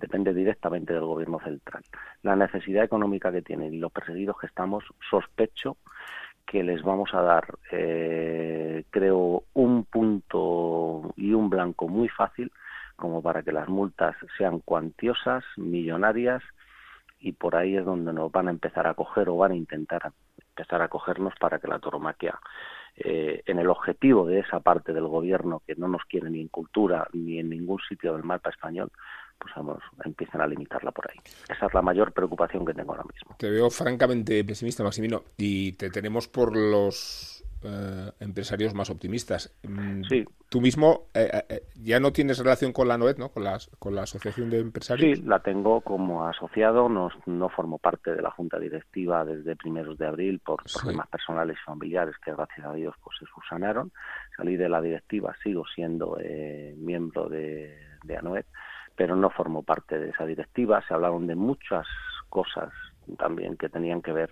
[0.00, 1.84] depende directamente del gobierno central.
[2.22, 5.76] La necesidad económica que tienen y los perseguidos que estamos, sospecho
[6.44, 12.50] que les vamos a dar, eh, creo, un punto y un blanco muy fácil
[12.96, 16.42] como para que las multas sean cuantiosas, millonarias,
[17.18, 20.12] y por ahí es donde nos van a empezar a coger o van a intentar
[20.38, 22.38] empezar a cogernos para que la toromaquia,
[22.96, 26.48] eh, en el objetivo de esa parte del gobierno que no nos quiere ni en
[26.48, 28.90] cultura ni en ningún sitio del mapa español,
[29.38, 31.18] pues vamos, empiecen a limitarla por ahí.
[31.48, 33.36] Esa es la mayor preocupación que tengo ahora mismo.
[33.38, 37.35] Te veo francamente pesimista, Maximino, y te tenemos por los
[37.66, 39.54] eh, empresarios más optimistas.
[39.62, 40.24] Mm, sí.
[40.48, 43.30] Tú mismo eh, eh, ya no tienes relación con la NOED, ¿no?
[43.30, 45.18] Con la, con la Asociación de Empresarios.
[45.18, 49.98] Sí, la tengo como asociado, no, no formo parte de la Junta Directiva desde primeros
[49.98, 53.92] de abril por problemas personales y familiares que gracias a Dios pues se subsanaron.
[54.36, 56.16] Salí de la directiva, sigo siendo
[56.76, 58.44] miembro de, de ANOED,
[58.94, 60.82] pero no formo parte de esa directiva.
[60.86, 61.86] Se hablaron de muchas
[62.28, 62.72] cosas
[63.18, 64.30] también que tenían que ver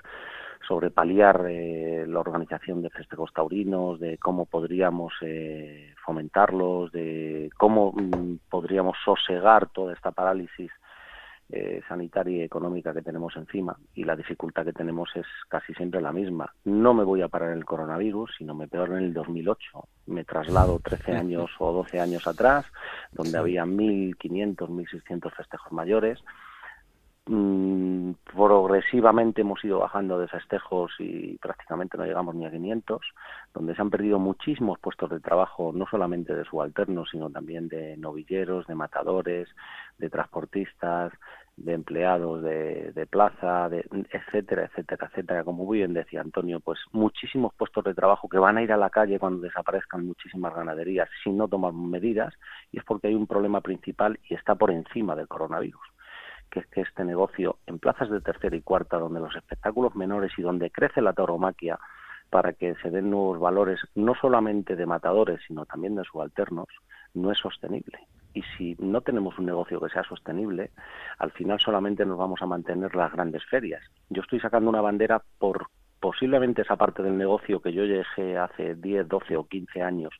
[0.67, 7.93] sobre paliar eh, la organización de festejos taurinos, de cómo podríamos eh, fomentarlos, de cómo
[7.93, 10.71] mm, podríamos sosegar toda esta parálisis
[11.51, 16.01] eh, sanitaria y económica que tenemos encima y la dificultad que tenemos es casi siempre
[16.01, 16.53] la misma.
[16.65, 19.89] No me voy a parar en el coronavirus, sino me peor en el 2008.
[20.07, 22.65] Me traslado 13 años o 12 años atrás,
[23.13, 26.25] donde había 1.500, 1.600 festejos mayores
[27.27, 33.01] Mm, progresivamente hemos ido bajando de festejos y prácticamente no llegamos ni a 500,
[33.55, 37.97] donde se han perdido muchísimos puestos de trabajo, no solamente de subalternos, sino también de
[37.97, 39.49] novilleros, de matadores,
[39.97, 41.13] de transportistas,
[41.57, 45.45] de empleados de, de plaza, de, etcétera, etcétera, etcétera.
[45.45, 48.77] Como muy bien decía Antonio, pues muchísimos puestos de trabajo que van a ir a
[48.77, 52.35] la calle cuando desaparezcan muchísimas ganaderías si no toman medidas,
[52.71, 55.94] y es porque hay un problema principal y está por encima del coronavirus
[56.55, 60.31] que es que este negocio en plazas de tercera y cuarta, donde los espectáculos menores
[60.39, 61.81] y donde crece la tauromaquia
[62.31, 66.69] para que se den nuevos valores, no solamente de matadores, sino también de subalternos,
[67.13, 67.99] no es sostenible.
[68.35, 70.71] Y si no tenemos un negocio que sea sostenible,
[71.19, 73.83] al final solamente nos vamos a mantener las grandes ferias.
[74.09, 75.67] Yo estoy sacando una bandera por
[75.99, 80.13] posiblemente esa parte del negocio que yo llegué hace 10, 12 o 15 años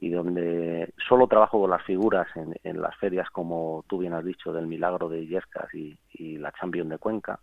[0.00, 4.24] y donde solo trabajo con las figuras en, en, las ferias, como tú bien has
[4.24, 5.98] dicho, del Milagro de Illescas y,
[6.38, 7.40] la Champion de Cuenca,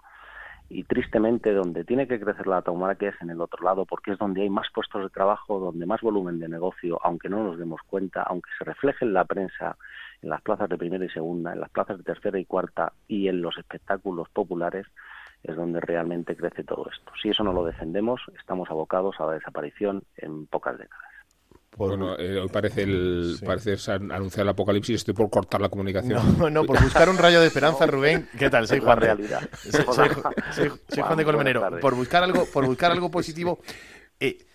[0.70, 4.18] y tristemente donde tiene que crecer la taumaquia es en el otro lado porque es
[4.18, 7.82] donde hay más puestos de trabajo, donde más volumen de negocio, aunque no nos demos
[7.84, 9.78] cuenta, aunque se refleje en la prensa,
[10.22, 13.28] en las plazas de primera y segunda, en las plazas de tercera y cuarta y
[13.28, 14.88] en los espectáculos populares,
[15.44, 17.12] es donde realmente crece todo esto.
[17.22, 21.14] Si eso no lo defendemos, estamos abocados a la desaparición en pocas décadas.
[21.78, 24.98] Bueno, eh, hoy parece, el, parece anunciar el apocalipsis.
[24.98, 26.16] Estoy por cortar la comunicación.
[26.38, 28.28] No, no, por buscar un rayo de esperanza, Rubén.
[28.38, 28.68] ¿Qué tal?
[28.68, 29.00] Soy Juan.
[29.00, 29.42] realidad.
[30.52, 30.70] Soy,
[31.02, 31.80] Juan de Colmenero.
[31.80, 33.60] Por buscar algo, por buscar algo positivo.
[34.20, 34.46] Eh,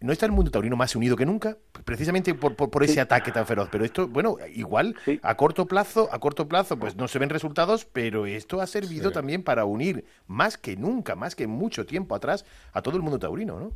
[0.00, 1.58] ¿No está el mundo taurino más unido que nunca?
[1.84, 3.68] Precisamente por, por, ese ataque tan feroz.
[3.70, 7.84] Pero esto, bueno, igual, a corto plazo, a corto plazo, pues no se ven resultados,
[7.84, 12.44] pero esto ha servido también para unir más que nunca, más que mucho tiempo atrás,
[12.72, 13.72] a todo el mundo taurino, ¿no?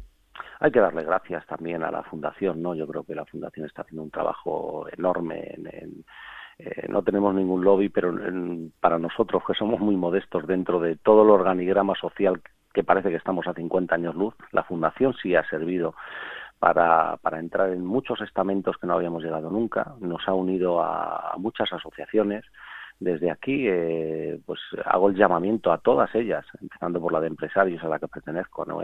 [0.63, 2.73] Hay que darle gracias también a la Fundación, ¿no?
[2.77, 6.05] Yo creo que la Fundación está haciendo un trabajo enorme en,
[6.57, 8.15] eh, no tenemos ningún lobby, pero
[8.79, 12.41] para nosotros que somos muy modestos dentro de todo el organigrama social
[12.73, 15.97] que parece que estamos a 50 años luz, la Fundación sí ha servido
[16.61, 21.73] para, entrar en muchos estamentos que no habíamos llegado nunca, nos ha unido a, muchas
[21.73, 22.45] asociaciones,
[23.01, 27.83] desde aquí eh, pues hago el llamamiento a todas ellas, empezando por la de empresarios
[27.83, 28.81] a la que pertenezco, ¿no?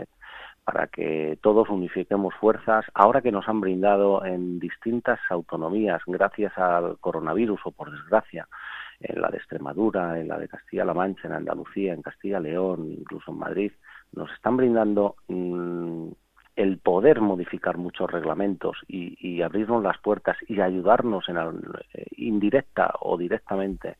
[0.71, 6.99] Para que todos unifiquemos fuerzas, ahora que nos han brindado en distintas autonomías, gracias al
[6.99, 8.47] coronavirus o por desgracia,
[8.99, 13.39] en la de Extremadura, en la de Castilla-La Mancha, en Andalucía, en Castilla-León, incluso en
[13.39, 13.71] Madrid,
[14.11, 16.09] nos están brindando mm,
[16.55, 23.17] el poder modificar muchos reglamentos y, abrirnos las puertas y ayudarnos en eh, indirecta o
[23.17, 23.97] directamente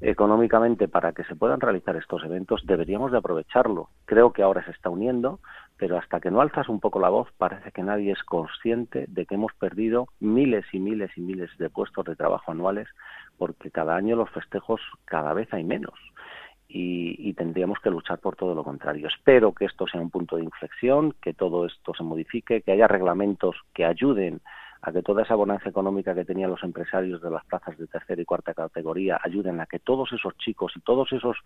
[0.00, 3.88] económicamente para que se puedan realizar estos eventos, deberíamos de aprovecharlo.
[4.04, 5.40] Creo que ahora se está uniendo,
[5.84, 9.26] pero hasta que no alzas un poco la voz parece que nadie es consciente de
[9.26, 12.88] que hemos perdido miles y miles y miles de puestos de trabajo anuales
[13.36, 15.92] porque cada año los festejos cada vez hay menos.
[16.68, 19.08] Y, y, tendríamos que luchar por todo lo contrario.
[19.08, 22.88] Espero que esto sea un punto de inflexión, que todo esto se modifique, que haya
[22.88, 24.40] reglamentos que ayuden
[24.86, 28.20] a que toda esa bonanza económica que tenían los empresarios de las plazas de tercera
[28.20, 31.38] y cuarta categoría ayuden a que todos esos chicos y todos esos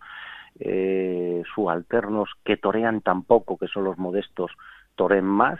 [0.59, 4.51] eh, subalternos que torean tan poco, que son los modestos,
[4.95, 5.57] toren más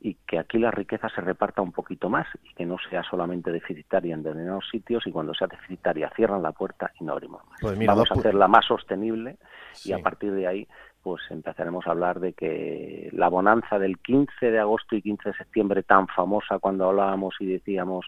[0.00, 3.50] y que aquí la riqueza se reparta un poquito más y que no sea solamente
[3.50, 7.58] deficitaria en determinados sitios y cuando sea deficitaria cierran la puerta y no abrimos más.
[7.60, 9.36] Pues Vamos a hacerla más sostenible
[9.84, 10.68] y a partir de ahí
[11.06, 15.36] pues empezaremos a hablar de que la bonanza del 15 de agosto y 15 de
[15.36, 18.06] septiembre tan famosa cuando hablábamos y decíamos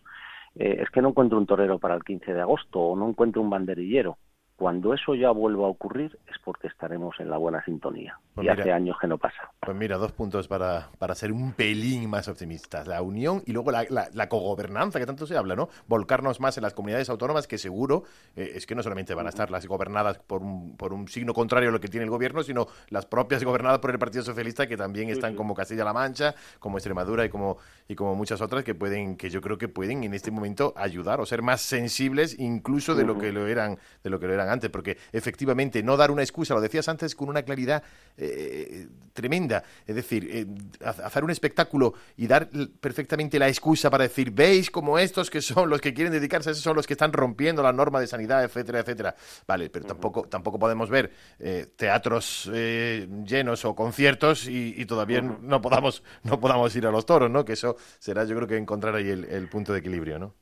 [0.57, 3.41] eh, es que no encuentro un torero para el 15 de agosto o no encuentro
[3.41, 4.19] un banderillero
[4.59, 8.19] cuando eso ya vuelva a ocurrir es porque estaremos en la buena sintonía.
[8.35, 9.53] Pues y hace años que no pasa.
[9.61, 12.89] Pues mira, dos puntos para, para ser un pelín más optimistas.
[12.89, 15.69] La unión y luego la, la, cogobernanza, que tanto se habla, ¿no?
[15.87, 18.03] Volcarnos más en las comunidades autónomas, que seguro
[18.35, 21.35] eh, es que no solamente van a estar las gobernadas por un, por un signo
[21.35, 24.67] contrario a lo que tiene el gobierno, sino las propias gobernadas por el Partido Socialista,
[24.67, 28.75] que también están como Castilla-La Mancha, como Extremadura y como, y como muchas otras que
[28.75, 32.97] pueden, que yo creo que pueden en este momento ayudar o ser más sensibles incluso
[32.97, 36.11] de lo que lo eran, de lo que lo eran antes, porque efectivamente no dar
[36.11, 37.83] una excusa, lo decías antes con una claridad
[38.17, 40.47] eh, tremenda, es decir, eh,
[40.85, 42.49] hacer un espectáculo y dar
[42.81, 46.53] perfectamente la excusa para decir, veis como estos que son los que quieren dedicarse a
[46.53, 49.15] eso son los que están rompiendo la norma de sanidad, etcétera, etcétera.
[49.47, 56.03] Vale, pero tampoco, tampoco podemos ver eh, teatros llenos o conciertos y, todavía no podamos,
[56.23, 57.45] no podamos ir a los toros, ¿no?
[57.45, 60.35] Que eso será yo creo que encontrar ahí el, el punto de equilibrio, ¿no?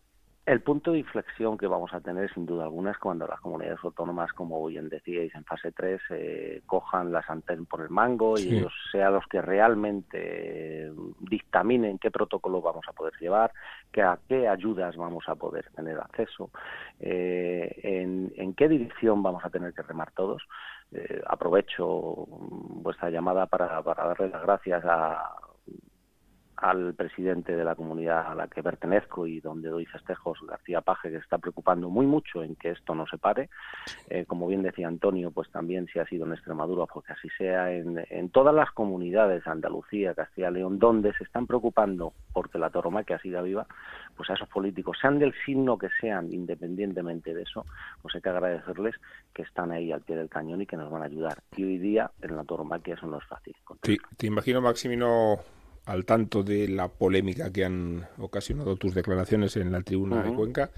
[0.47, 3.81] El punto de inflexión que vamos a tener, sin duda alguna, es cuando las comunidades
[3.83, 8.55] autónomas, como bien decíais, en fase 3, eh, cojan la sartén por el mango y
[8.55, 13.53] ellos sean los que realmente dictaminen qué protocolo vamos a poder llevar,
[13.91, 16.51] que a qué ayudas vamos a poder tener acceso,
[17.01, 20.45] eh, en, qué dirección vamos a tener que remar todos.
[20.93, 25.35] Eh, aprovecho vuestra llamada para, para darle las gracias a
[26.57, 31.11] al presidente de la comunidad a la que pertenezco y donde doy festejos, García Paje,
[31.11, 33.51] que está preocupando muy mucho en que esto no se pare.
[34.09, 37.73] Eh, como bien decía Antonio, pues también si ha sido en Extremadura, porque así sea
[37.73, 42.71] en, en todas las comunidades, Andalucía, Castilla y León, donde se están preocupando porque la
[42.71, 43.67] tauromaquia siga viva,
[44.17, 47.67] pues a esos políticos, sean del signo que sean, independientemente de eso,
[48.03, 48.95] pues hay que agradecerles
[49.35, 51.39] que están ahí al pie del cañón y que nos van a ayudar.
[51.57, 53.55] Y hoy día en la tauromaquia eso no es fácil.
[54.17, 55.37] Te imagino, Maximino,
[55.87, 60.71] al tanto de la polémica que han ocasionado tus declaraciones en la tribuna de Cuenca.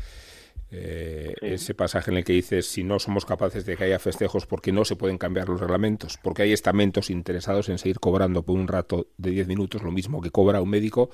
[0.70, 4.44] Eh, ese pasaje en el que dices si no somos capaces de que haya festejos
[4.44, 8.56] porque no se pueden cambiar los reglamentos, porque hay estamentos interesados en seguir cobrando por
[8.56, 11.08] un rato de 10 minutos lo mismo que cobra un médico,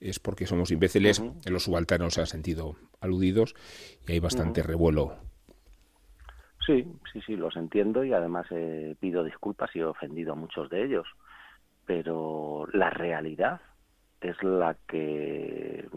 [0.00, 3.54] es porque somos imbéciles, los subalternos se han sentido aludidos
[4.06, 5.18] y hay bastante revuelo
[6.68, 10.68] Sí, sí, sí, los entiendo y además eh, pido disculpas y he ofendido a muchos
[10.68, 11.06] de ellos.
[11.88, 13.62] Pero la realidad
[14.20, 15.88] es la que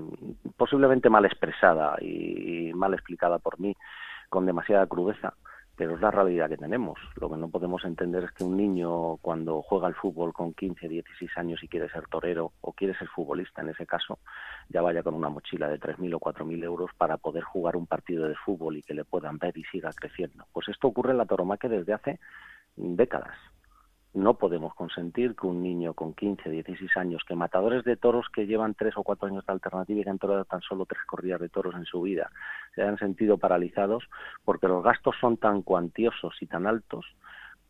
[0.55, 3.75] posiblemente mal expresada y mal explicada por mí
[4.29, 5.33] con demasiada crudeza
[5.81, 6.99] pero es la realidad que tenemos.
[7.19, 10.87] Lo que no podemos entender es que un niño cuando juega al fútbol con 15,
[10.87, 14.19] 16 años y quiere ser torero o quiere ser futbolista en ese caso,
[14.69, 18.27] ya vaya con una mochila de 3.000 o 4.000 euros para poder jugar un partido
[18.27, 20.45] de fútbol y que le puedan ver y siga creciendo.
[20.53, 22.19] Pues esto ocurre en la toromaque desde hace
[22.75, 23.35] décadas.
[24.13, 28.45] No podemos consentir que un niño con 15, 16 años, que matadores de toros que
[28.45, 31.39] llevan tres o cuatro años de alternativa y que han torado tan solo tres corridas
[31.39, 32.29] de toros en su vida,
[32.75, 34.03] se hayan sentido paralizados
[34.43, 37.05] porque los gastos son tan cuantiosos y tan altos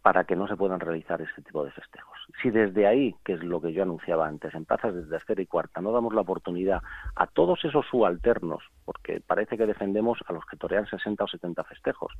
[0.02, 2.18] para que no se puedan realizar ese tipo de festejos.
[2.42, 5.46] Si desde ahí, que es lo que yo anunciaba antes, en plazas de tercera y
[5.46, 6.82] cuarta, no damos la oportunidad
[7.16, 11.64] a todos esos subalternos, porque parece que defendemos a los que torean 60 o 70
[11.66, 12.14] festejos,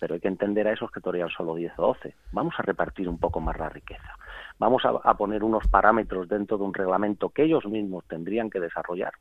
[0.00, 2.14] pero hay que entender a esos que torean solo 10 o 12.
[2.32, 4.16] Vamos a repartir un poco más la riqueza.
[4.58, 9.12] Vamos a poner unos parámetros dentro de un reglamento que ellos mismos tendrían que desarrollar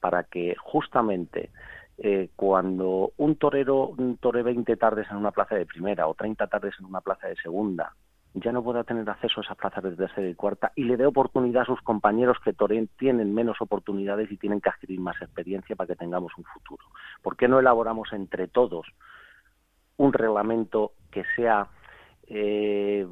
[0.00, 1.50] para que justamente
[2.04, 6.74] eh, cuando un torero tore 20 tardes en una plaza de primera o 30 tardes
[6.80, 7.94] en una plaza de segunda,
[8.34, 11.06] ya no pueda tener acceso a esas plazas de tercera y cuarta y le dé
[11.06, 15.76] oportunidad a sus compañeros que toren, tienen menos oportunidades y tienen que adquirir más experiencia
[15.76, 16.84] para que tengamos un futuro.
[17.22, 18.84] ¿Por qué no elaboramos entre todos
[19.96, 21.68] un reglamento que sea
[22.26, 23.06] eh,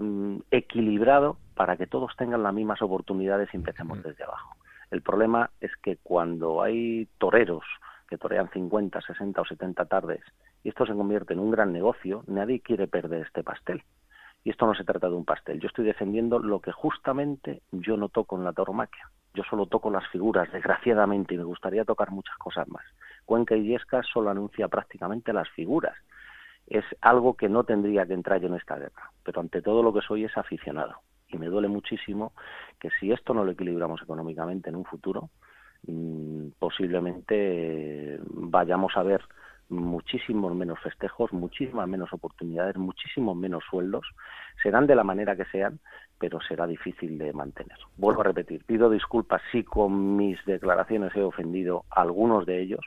[0.50, 4.56] equilibrado para que todos tengan las mismas oportunidades y empecemos desde abajo?
[4.90, 7.62] El problema es que cuando hay toreros
[8.10, 10.20] que torean 50, 60 o 70 tardes
[10.62, 13.82] y esto se convierte en un gran negocio, nadie quiere perder este pastel.
[14.44, 15.60] Y esto no se trata de un pastel.
[15.60, 19.08] Yo estoy defendiendo lo que justamente yo no toco en la tauromaquia.
[19.34, 22.84] Yo solo toco las figuras, desgraciadamente, y me gustaría tocar muchas cosas más.
[23.24, 25.96] Cuenca y Yesca solo anuncia prácticamente las figuras.
[26.66, 29.12] Es algo que no tendría que entrar yo en esta guerra.
[29.22, 30.96] Pero ante todo lo que soy es aficionado.
[31.28, 32.32] Y me duele muchísimo
[32.78, 35.30] que si esto no lo equilibramos económicamente en un futuro,
[36.58, 39.22] posiblemente vayamos a ver
[39.70, 44.06] muchísimos menos festejos, muchísimas menos oportunidades, muchísimos menos sueldos.
[44.62, 45.78] Serán de la manera que sean,
[46.18, 47.78] pero será difícil de mantener.
[47.96, 52.84] Vuelvo a repetir, pido disculpas si con mis declaraciones he ofendido a algunos de ellos,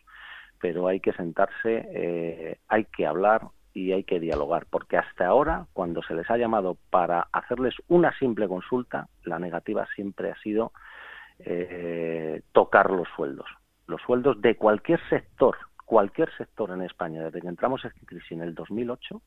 [0.59, 5.65] pero hay que sentarse, eh, hay que hablar y hay que dialogar, porque hasta ahora,
[5.73, 10.73] cuando se les ha llamado para hacerles una simple consulta, la negativa siempre ha sido
[11.45, 13.47] eh, tocar los sueldos.
[13.87, 18.41] Los sueldos de cualquier sector, cualquier sector en España, desde que entramos en crisis en
[18.41, 19.21] el 2008,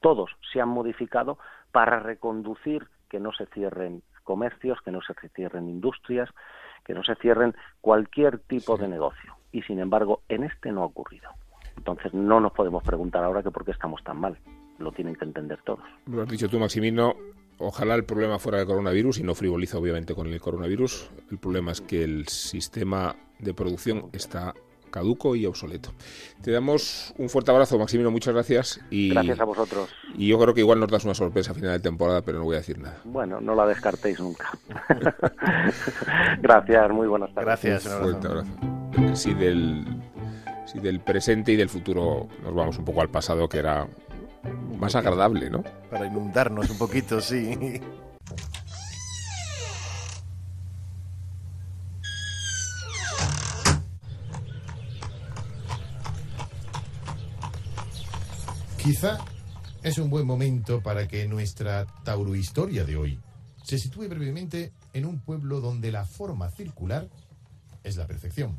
[0.00, 1.38] todos se han modificado
[1.72, 6.28] para reconducir que no se cierren comercios, que no se cierren industrias,
[6.84, 9.36] que no se cierren cualquier tipo de negocio.
[9.52, 11.30] Y sin embargo, en este no ha ocurrido.
[11.76, 14.36] Entonces no nos podemos preguntar ahora que por qué estamos tan mal.
[14.78, 15.84] Lo tienen que entender todos.
[16.06, 17.14] Lo has dicho tú, Maximino.
[17.58, 21.10] Ojalá el problema fuera el coronavirus y no frivoliza obviamente con el coronavirus.
[21.30, 24.54] El problema es que el sistema de producción está
[24.94, 25.92] caduco y obsoleto.
[26.40, 28.80] Te damos un fuerte abrazo, Maximino, muchas gracias.
[28.90, 29.90] Y, gracias a vosotros.
[30.16, 32.44] Y yo creo que igual nos das una sorpresa a final de temporada, pero no
[32.44, 33.00] voy a decir nada.
[33.02, 34.50] Bueno, no la descartéis nunca.
[36.40, 37.46] gracias, muy buenas tardes.
[37.46, 37.86] Gracias.
[37.86, 38.50] Un fuerte abrazo.
[39.14, 39.84] Si del,
[40.64, 43.88] si del presente y del futuro nos vamos un poco al pasado, que era
[44.78, 45.62] más agradable, ¿no?
[45.90, 47.80] Para inundarnos un poquito, sí.
[58.82, 59.18] Quizá
[59.82, 63.18] es un buen momento para que nuestra taurohistoria de hoy
[63.62, 67.08] se sitúe brevemente en un pueblo donde la forma circular
[67.82, 68.58] es la perfección.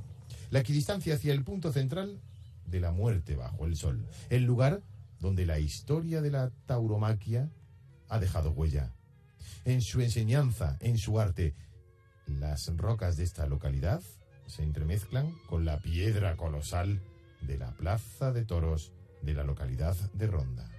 [0.50, 2.20] La equidistancia hacia el punto central
[2.66, 4.04] de la muerte bajo el sol.
[4.32, 4.82] El lugar
[5.26, 7.50] donde la historia de la tauromaquia
[8.10, 8.94] ha dejado huella.
[9.66, 11.56] En su enseñanza, en su arte,
[12.28, 14.04] las rocas de esta localidad
[14.46, 17.02] se entremezclan con la piedra colosal
[17.42, 18.92] de la Plaza de Toros
[19.24, 20.70] de la localidad de Ronda.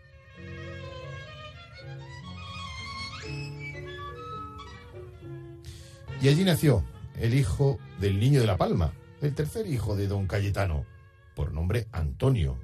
[6.23, 6.85] Y allí nació
[7.17, 10.87] el hijo del Niño de la Palma, el tercer hijo de don Cayetano,
[11.35, 12.57] por nombre Antonio,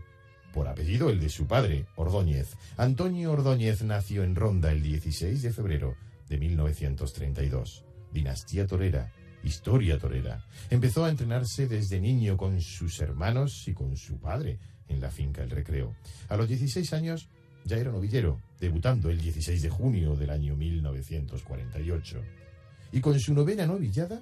[0.52, 2.56] por apellido el de su padre, Ordóñez.
[2.76, 5.96] Antonio Ordóñez nació en Ronda el 16 de febrero
[6.28, 7.84] de 1932.
[8.12, 10.44] Dinastía torera, historia torera.
[10.70, 15.42] Empezó a entrenarse desde niño con sus hermanos y con su padre en la finca
[15.42, 15.94] El Recreo.
[16.28, 17.28] A los 16 años
[17.64, 22.22] ya era novillero, debutando el 16 de junio del año 1948.
[22.92, 24.20] Y con su novena novillada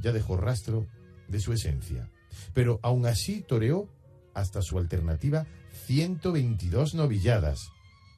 [0.00, 0.86] ya dejó rastro
[1.28, 2.08] de su esencia.
[2.54, 3.88] Pero aún así toreó
[4.36, 5.46] hasta su alternativa
[5.86, 7.72] 122 novilladas,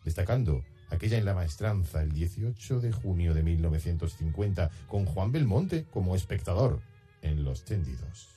[0.04, 6.16] destacando aquella en la maestranza el 18 de junio de 1950 con Juan Belmonte como
[6.16, 6.80] espectador
[7.22, 8.30] en Los Tendidos.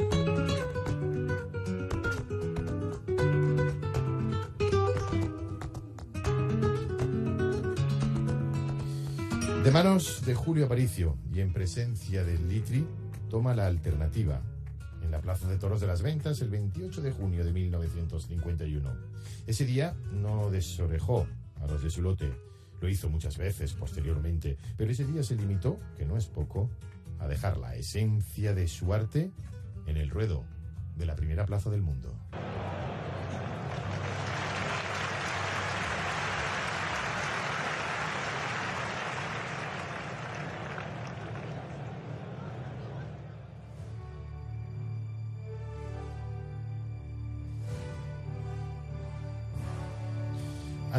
[9.64, 12.86] De manos de Julio Aparicio y en presencia del Litri,
[13.30, 14.42] toma la alternativa
[15.12, 18.90] la Plaza de Toros de las Ventas el 28 de junio de 1951.
[19.46, 21.28] Ese día no desorejó
[21.62, 22.32] a los de su lote,
[22.80, 26.70] lo hizo muchas veces posteriormente, pero ese día se limitó, que no es poco,
[27.20, 29.32] a dejar la esencia de su arte
[29.86, 30.46] en el ruedo
[30.96, 32.16] de la primera plaza del mundo.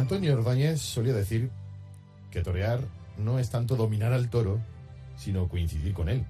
[0.03, 1.49] Antonio Ordóñez solía decir
[2.29, 2.81] que torear
[3.17, 4.59] no es tanto dominar al toro,
[5.15, 6.25] sino coincidir con él.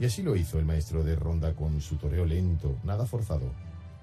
[0.00, 3.52] Y así lo hizo el maestro de ronda con su toreo lento, nada forzado.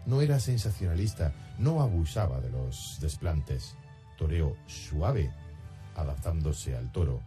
[0.06, 3.76] No era sensacionalista, no abusaba de los desplantes.
[4.20, 5.32] Toreo suave,
[5.96, 7.24] adaptándose al toro.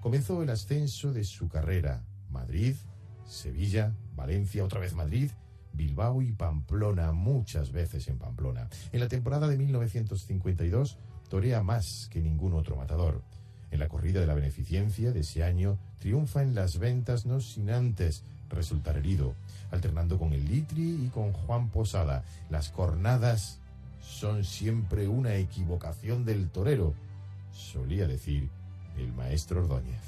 [0.00, 2.04] Comenzó el ascenso de su carrera.
[2.30, 2.76] Madrid,
[3.26, 5.32] Sevilla, Valencia, otra vez Madrid,
[5.72, 8.68] Bilbao y Pamplona, muchas veces en Pamplona.
[8.92, 10.98] En la temporada de 1952
[11.28, 13.22] torea más que ningún otro matador.
[13.70, 17.70] En la corrida de la beneficencia de ese año triunfa en las ventas no sin
[17.70, 19.34] antes resultar herido,
[19.70, 22.24] alternando con el Litri y con Juan Posada.
[22.50, 23.60] Las cornadas
[24.00, 26.94] son siempre una equivocación del torero,
[27.52, 28.48] solía decir
[28.98, 30.00] el maestro Ordóñez.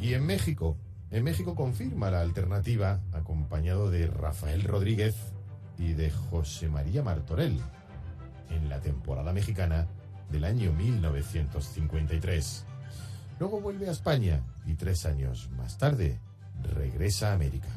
[0.00, 0.76] Y en México,
[1.10, 5.14] en México confirma la alternativa acompañado de Rafael Rodríguez
[5.78, 7.58] y de José María Martorell
[8.50, 9.86] en la temporada mexicana
[10.30, 12.66] del año 1953.
[13.40, 16.18] Luego vuelve a España y tres años más tarde
[16.74, 17.68] regresa a América.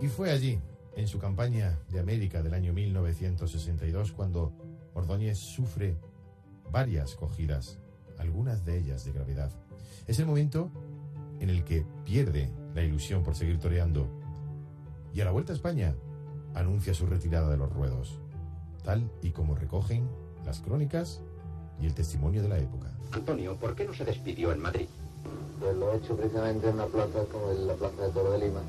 [0.00, 0.58] Y fue allí,
[0.96, 4.52] en su campaña de América del año 1962, cuando
[4.94, 5.96] Ordóñez sufre
[6.70, 7.78] varias cogidas,
[8.18, 9.50] algunas de ellas de gravedad.
[10.06, 10.70] Es el momento
[11.40, 14.06] en el que pierde la ilusión por seguir toreando
[15.12, 15.94] y a la vuelta a España
[16.54, 18.20] anuncia su retirada de los ruedos,
[18.84, 20.08] tal y como recogen
[20.44, 21.20] las crónicas
[21.80, 22.90] y el testimonio de la época.
[23.12, 24.86] Antonio, ¿por qué no se despidió en Madrid?
[25.60, 28.60] Pues lo he hecho precisamente en una plaza como la Plaza de Toro de Lima,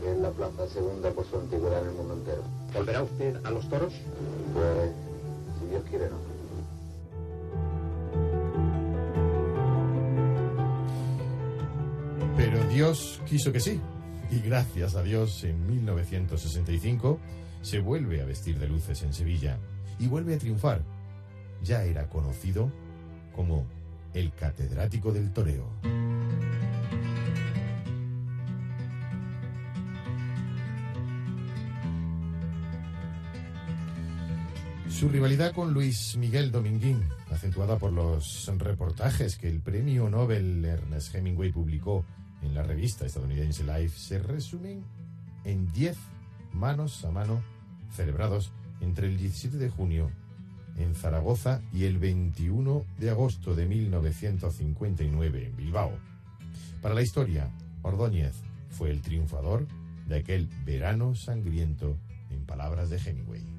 [0.00, 2.42] que es la plaza segunda por su antigüedad en el mundo entero.
[2.74, 3.92] ¿Volverá usted a los toros?
[4.52, 4.90] Pues,
[12.36, 13.80] Pero Dios quiso que sí.
[14.30, 17.18] Y gracias a Dios, en 1965
[17.62, 19.58] se vuelve a vestir de luces en Sevilla
[19.98, 20.82] y vuelve a triunfar.
[21.62, 22.70] Ya era conocido
[23.34, 23.64] como
[24.12, 25.68] el catedrático del toreo.
[34.94, 41.12] Su rivalidad con Luis Miguel Dominguín, acentuada por los reportajes que el premio Nobel Ernest
[41.12, 42.04] Hemingway publicó
[42.42, 44.84] en la revista estadounidense Life, se resumen
[45.44, 45.96] en 10
[46.52, 47.42] manos a mano
[47.90, 50.12] celebrados entre el 17 de junio
[50.76, 55.98] en Zaragoza y el 21 de agosto de 1959 en Bilbao.
[56.80, 57.50] Para la historia,
[57.82, 58.36] Ordóñez
[58.70, 59.66] fue el triunfador
[60.06, 61.98] de aquel verano sangriento,
[62.30, 63.53] en palabras de Hemingway.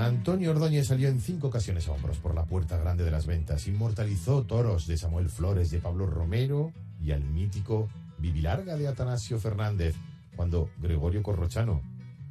[0.00, 3.66] Antonio Ordóñez salió en cinco ocasiones a hombros por la puerta grande de las ventas.
[3.66, 6.72] Inmortalizó toros de Samuel Flores, de Pablo Romero
[7.02, 9.94] y al mítico Vivilarga de Atanasio Fernández,
[10.36, 11.82] cuando Gregorio Corrochano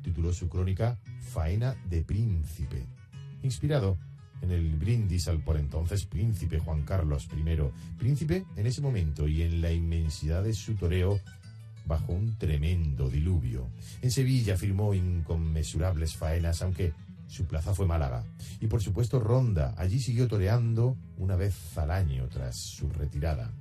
[0.02, 2.88] tituló su crónica Faena de Príncipe,
[3.44, 3.98] inspirado
[4.42, 7.44] en el brindis al por entonces príncipe Juan Carlos I,
[8.00, 11.20] príncipe en ese momento y en la inmensidad de su toreo
[11.86, 13.68] bajo un tremendo diluvio.
[14.02, 16.94] En Sevilla firmó inconmensurables faenas, aunque
[17.30, 18.24] su plaza fue Málaga.
[18.60, 19.76] Y por supuesto Ronda.
[19.78, 23.52] Allí siguió toreando una vez al año tras su retirada.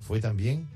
[0.00, 0.68] Fue también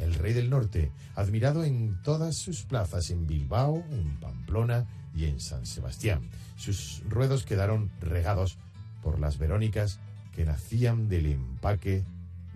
[0.00, 4.84] el rey del norte, admirado en todas sus plazas, en Bilbao, en Pamplona
[5.14, 6.28] y en San Sebastián.
[6.56, 8.58] Sus ruedos quedaron regados
[9.00, 10.00] por las Verónicas
[10.32, 12.04] que nacían del empaque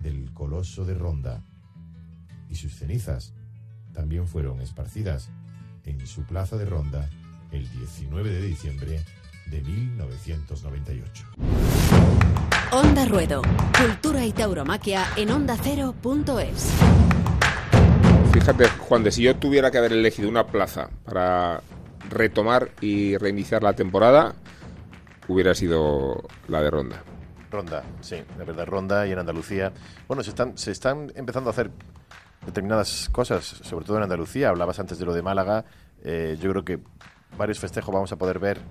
[0.03, 1.41] del coloso de Ronda.
[2.49, 3.33] Y sus cenizas
[3.93, 5.29] también fueron esparcidas
[5.85, 7.09] en su plaza de Ronda
[7.51, 9.01] el 19 de diciembre
[9.51, 11.25] de 1998.
[12.71, 13.41] Onda Ruedo.
[13.77, 16.71] Cultura y tauromaquia en ondacero.es.
[18.31, 21.61] Fíjate, Juan, de si yo tuviera que haber elegido una plaza para
[22.09, 24.35] retomar y reiniciar la temporada,
[25.27, 27.03] hubiera sido la de Ronda.
[27.51, 29.73] Ronda, sí, la verdad, Ronda y en Andalucía.
[30.07, 31.71] Bueno, se están, se están empezando a hacer
[32.45, 34.47] determinadas cosas, sobre todo en Andalucía.
[34.47, 35.65] Hablabas antes de lo de Málaga.
[36.05, 36.79] Eh, yo creo que
[37.37, 38.61] varios festejos vamos a poder ver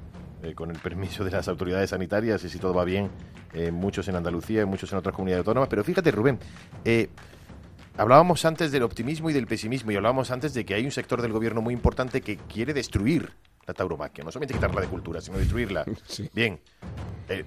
[0.42, 3.10] eh, con el permiso de las autoridades sanitarias y si todo va bien,
[3.52, 5.68] eh, muchos en Andalucía y muchos en otras comunidades autónomas.
[5.68, 6.38] Pero fíjate, Rubén,
[7.96, 11.22] hablábamos antes del optimismo y del pesimismo y hablábamos antes de que hay un sector
[11.22, 13.30] del gobierno muy importante que quiere destruir
[13.66, 15.84] la tauromaquia, no solamente quitarla de cultura, sino destruirla.
[16.34, 16.60] Bien,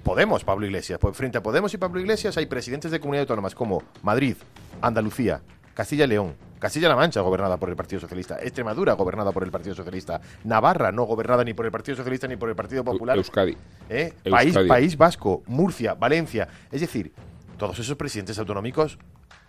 [0.02, 0.98] Podemos, Pablo Iglesias.
[0.98, 4.36] Pues frente a Podemos y Pablo Iglesias hay presidentes de comunidades autónomas como Madrid,
[4.80, 5.42] Andalucía,
[5.74, 9.74] Castilla y León, Castilla-La Mancha gobernada por el Partido Socialista, Extremadura gobernada por el Partido
[9.74, 13.54] Socialista, Navarra no gobernada ni por el Partido Socialista ni por el Partido Popular, Euskadi,
[13.90, 14.14] ¿Eh?
[14.30, 17.12] País, País Vasco, Murcia, Valencia, es decir,
[17.58, 18.98] todos esos presidentes autonómicos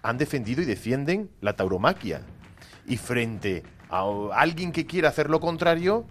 [0.02, 2.20] han defendido y defienden la tauromaquia.
[2.86, 4.04] Y frente a
[4.34, 6.06] alguien que quiera hacer lo contrario,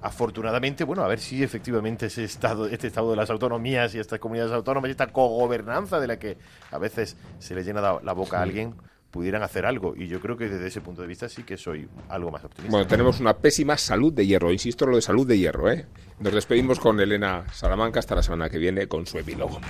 [0.00, 4.18] afortunadamente, bueno, a ver si efectivamente ese estado, este estado de las autonomías y estas
[4.18, 6.38] comunidades autónomas y esta cogobernanza de la que
[6.70, 8.74] a veces se le llena la boca a alguien,
[9.10, 9.94] pudieran hacer algo.
[9.96, 12.70] Y yo creo que desde ese punto de vista sí que soy algo más optimista.
[12.70, 15.86] Bueno, tenemos una pésima salud de hierro, insisto en lo de salud de hierro, ¿eh?
[16.20, 19.60] Nos despedimos con Elena Salamanca hasta la semana que viene con su epílogo.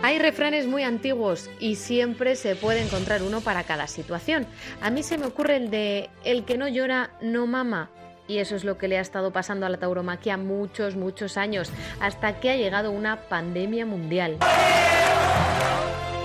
[0.00, 4.46] Hay refranes muy antiguos y siempre se puede encontrar uno para cada situación.
[4.80, 7.90] A mí se me ocurre el de el que no llora no mama.
[8.28, 11.72] Y eso es lo que le ha estado pasando a la tauromaquia muchos, muchos años,
[11.98, 14.36] hasta que ha llegado una pandemia mundial.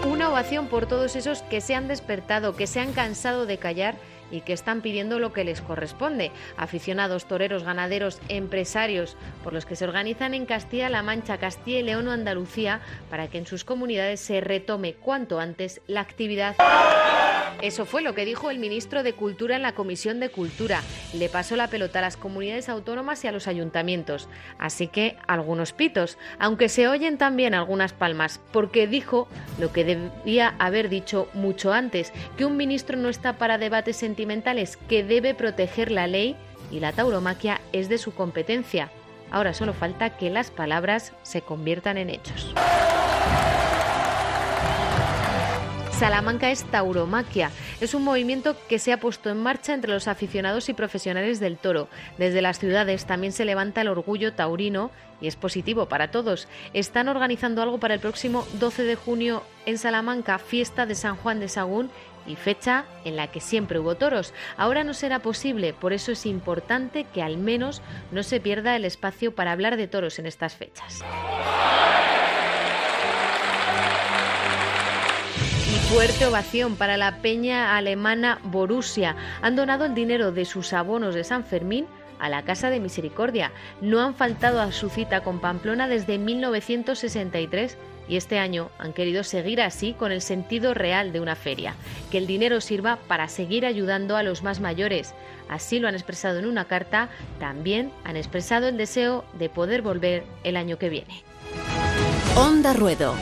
[0.05, 3.95] Una ovación por todos esos que se han despertado, que se han cansado de callar
[4.33, 6.31] y que están pidiendo lo que les corresponde.
[6.57, 12.07] Aficionados, toreros, ganaderos, empresarios, por los que se organizan en Castilla-La Mancha, Castilla y León
[12.07, 16.55] o Andalucía para que en sus comunidades se retome cuanto antes la actividad.
[17.61, 20.81] Eso fue lo que dijo el ministro de Cultura en la Comisión de Cultura.
[21.13, 24.27] Le pasó la pelota a las comunidades autónomas y a los ayuntamientos.
[24.59, 29.29] Así que algunos pitos, aunque se oyen también algunas palmas, porque dijo
[29.59, 34.03] lo que debía haber dicho mucho antes, que un ministro no está para debates
[34.87, 36.35] que debe proteger la ley
[36.71, 38.89] y la tauromaquia es de su competencia.
[39.31, 42.53] Ahora solo falta que las palabras se conviertan en hechos.
[45.91, 47.49] Salamanca es tauromaquia.
[47.79, 51.57] Es un movimiento que se ha puesto en marcha entre los aficionados y profesionales del
[51.57, 51.87] toro.
[52.17, 56.47] Desde las ciudades también se levanta el orgullo taurino y es positivo para todos.
[56.73, 61.39] Están organizando algo para el próximo 12 de junio en Salamanca, fiesta de San Juan
[61.39, 61.89] de Sagún
[62.25, 64.33] y fecha en la que siempre hubo toros.
[64.57, 68.85] Ahora no será posible, por eso es importante que al menos no se pierda el
[68.85, 71.03] espacio para hablar de toros en estas fechas.
[75.93, 79.15] Fuerte ovación para la peña alemana Borussia.
[79.43, 81.85] Han donado el dinero de sus abonos de San Fermín
[82.19, 83.51] a la Casa de Misericordia.
[83.79, 87.77] No han faltado a su cita con Pamplona desde 1963
[88.07, 91.75] y este año han querido seguir así con el sentido real de una feria,
[92.11, 95.13] que el dinero sirva para seguir ayudando a los más mayores.
[95.49, 100.23] Así lo han expresado en una carta, también han expresado el deseo de poder volver
[100.43, 101.23] el año que viene.
[102.35, 103.15] Onda Ruedo.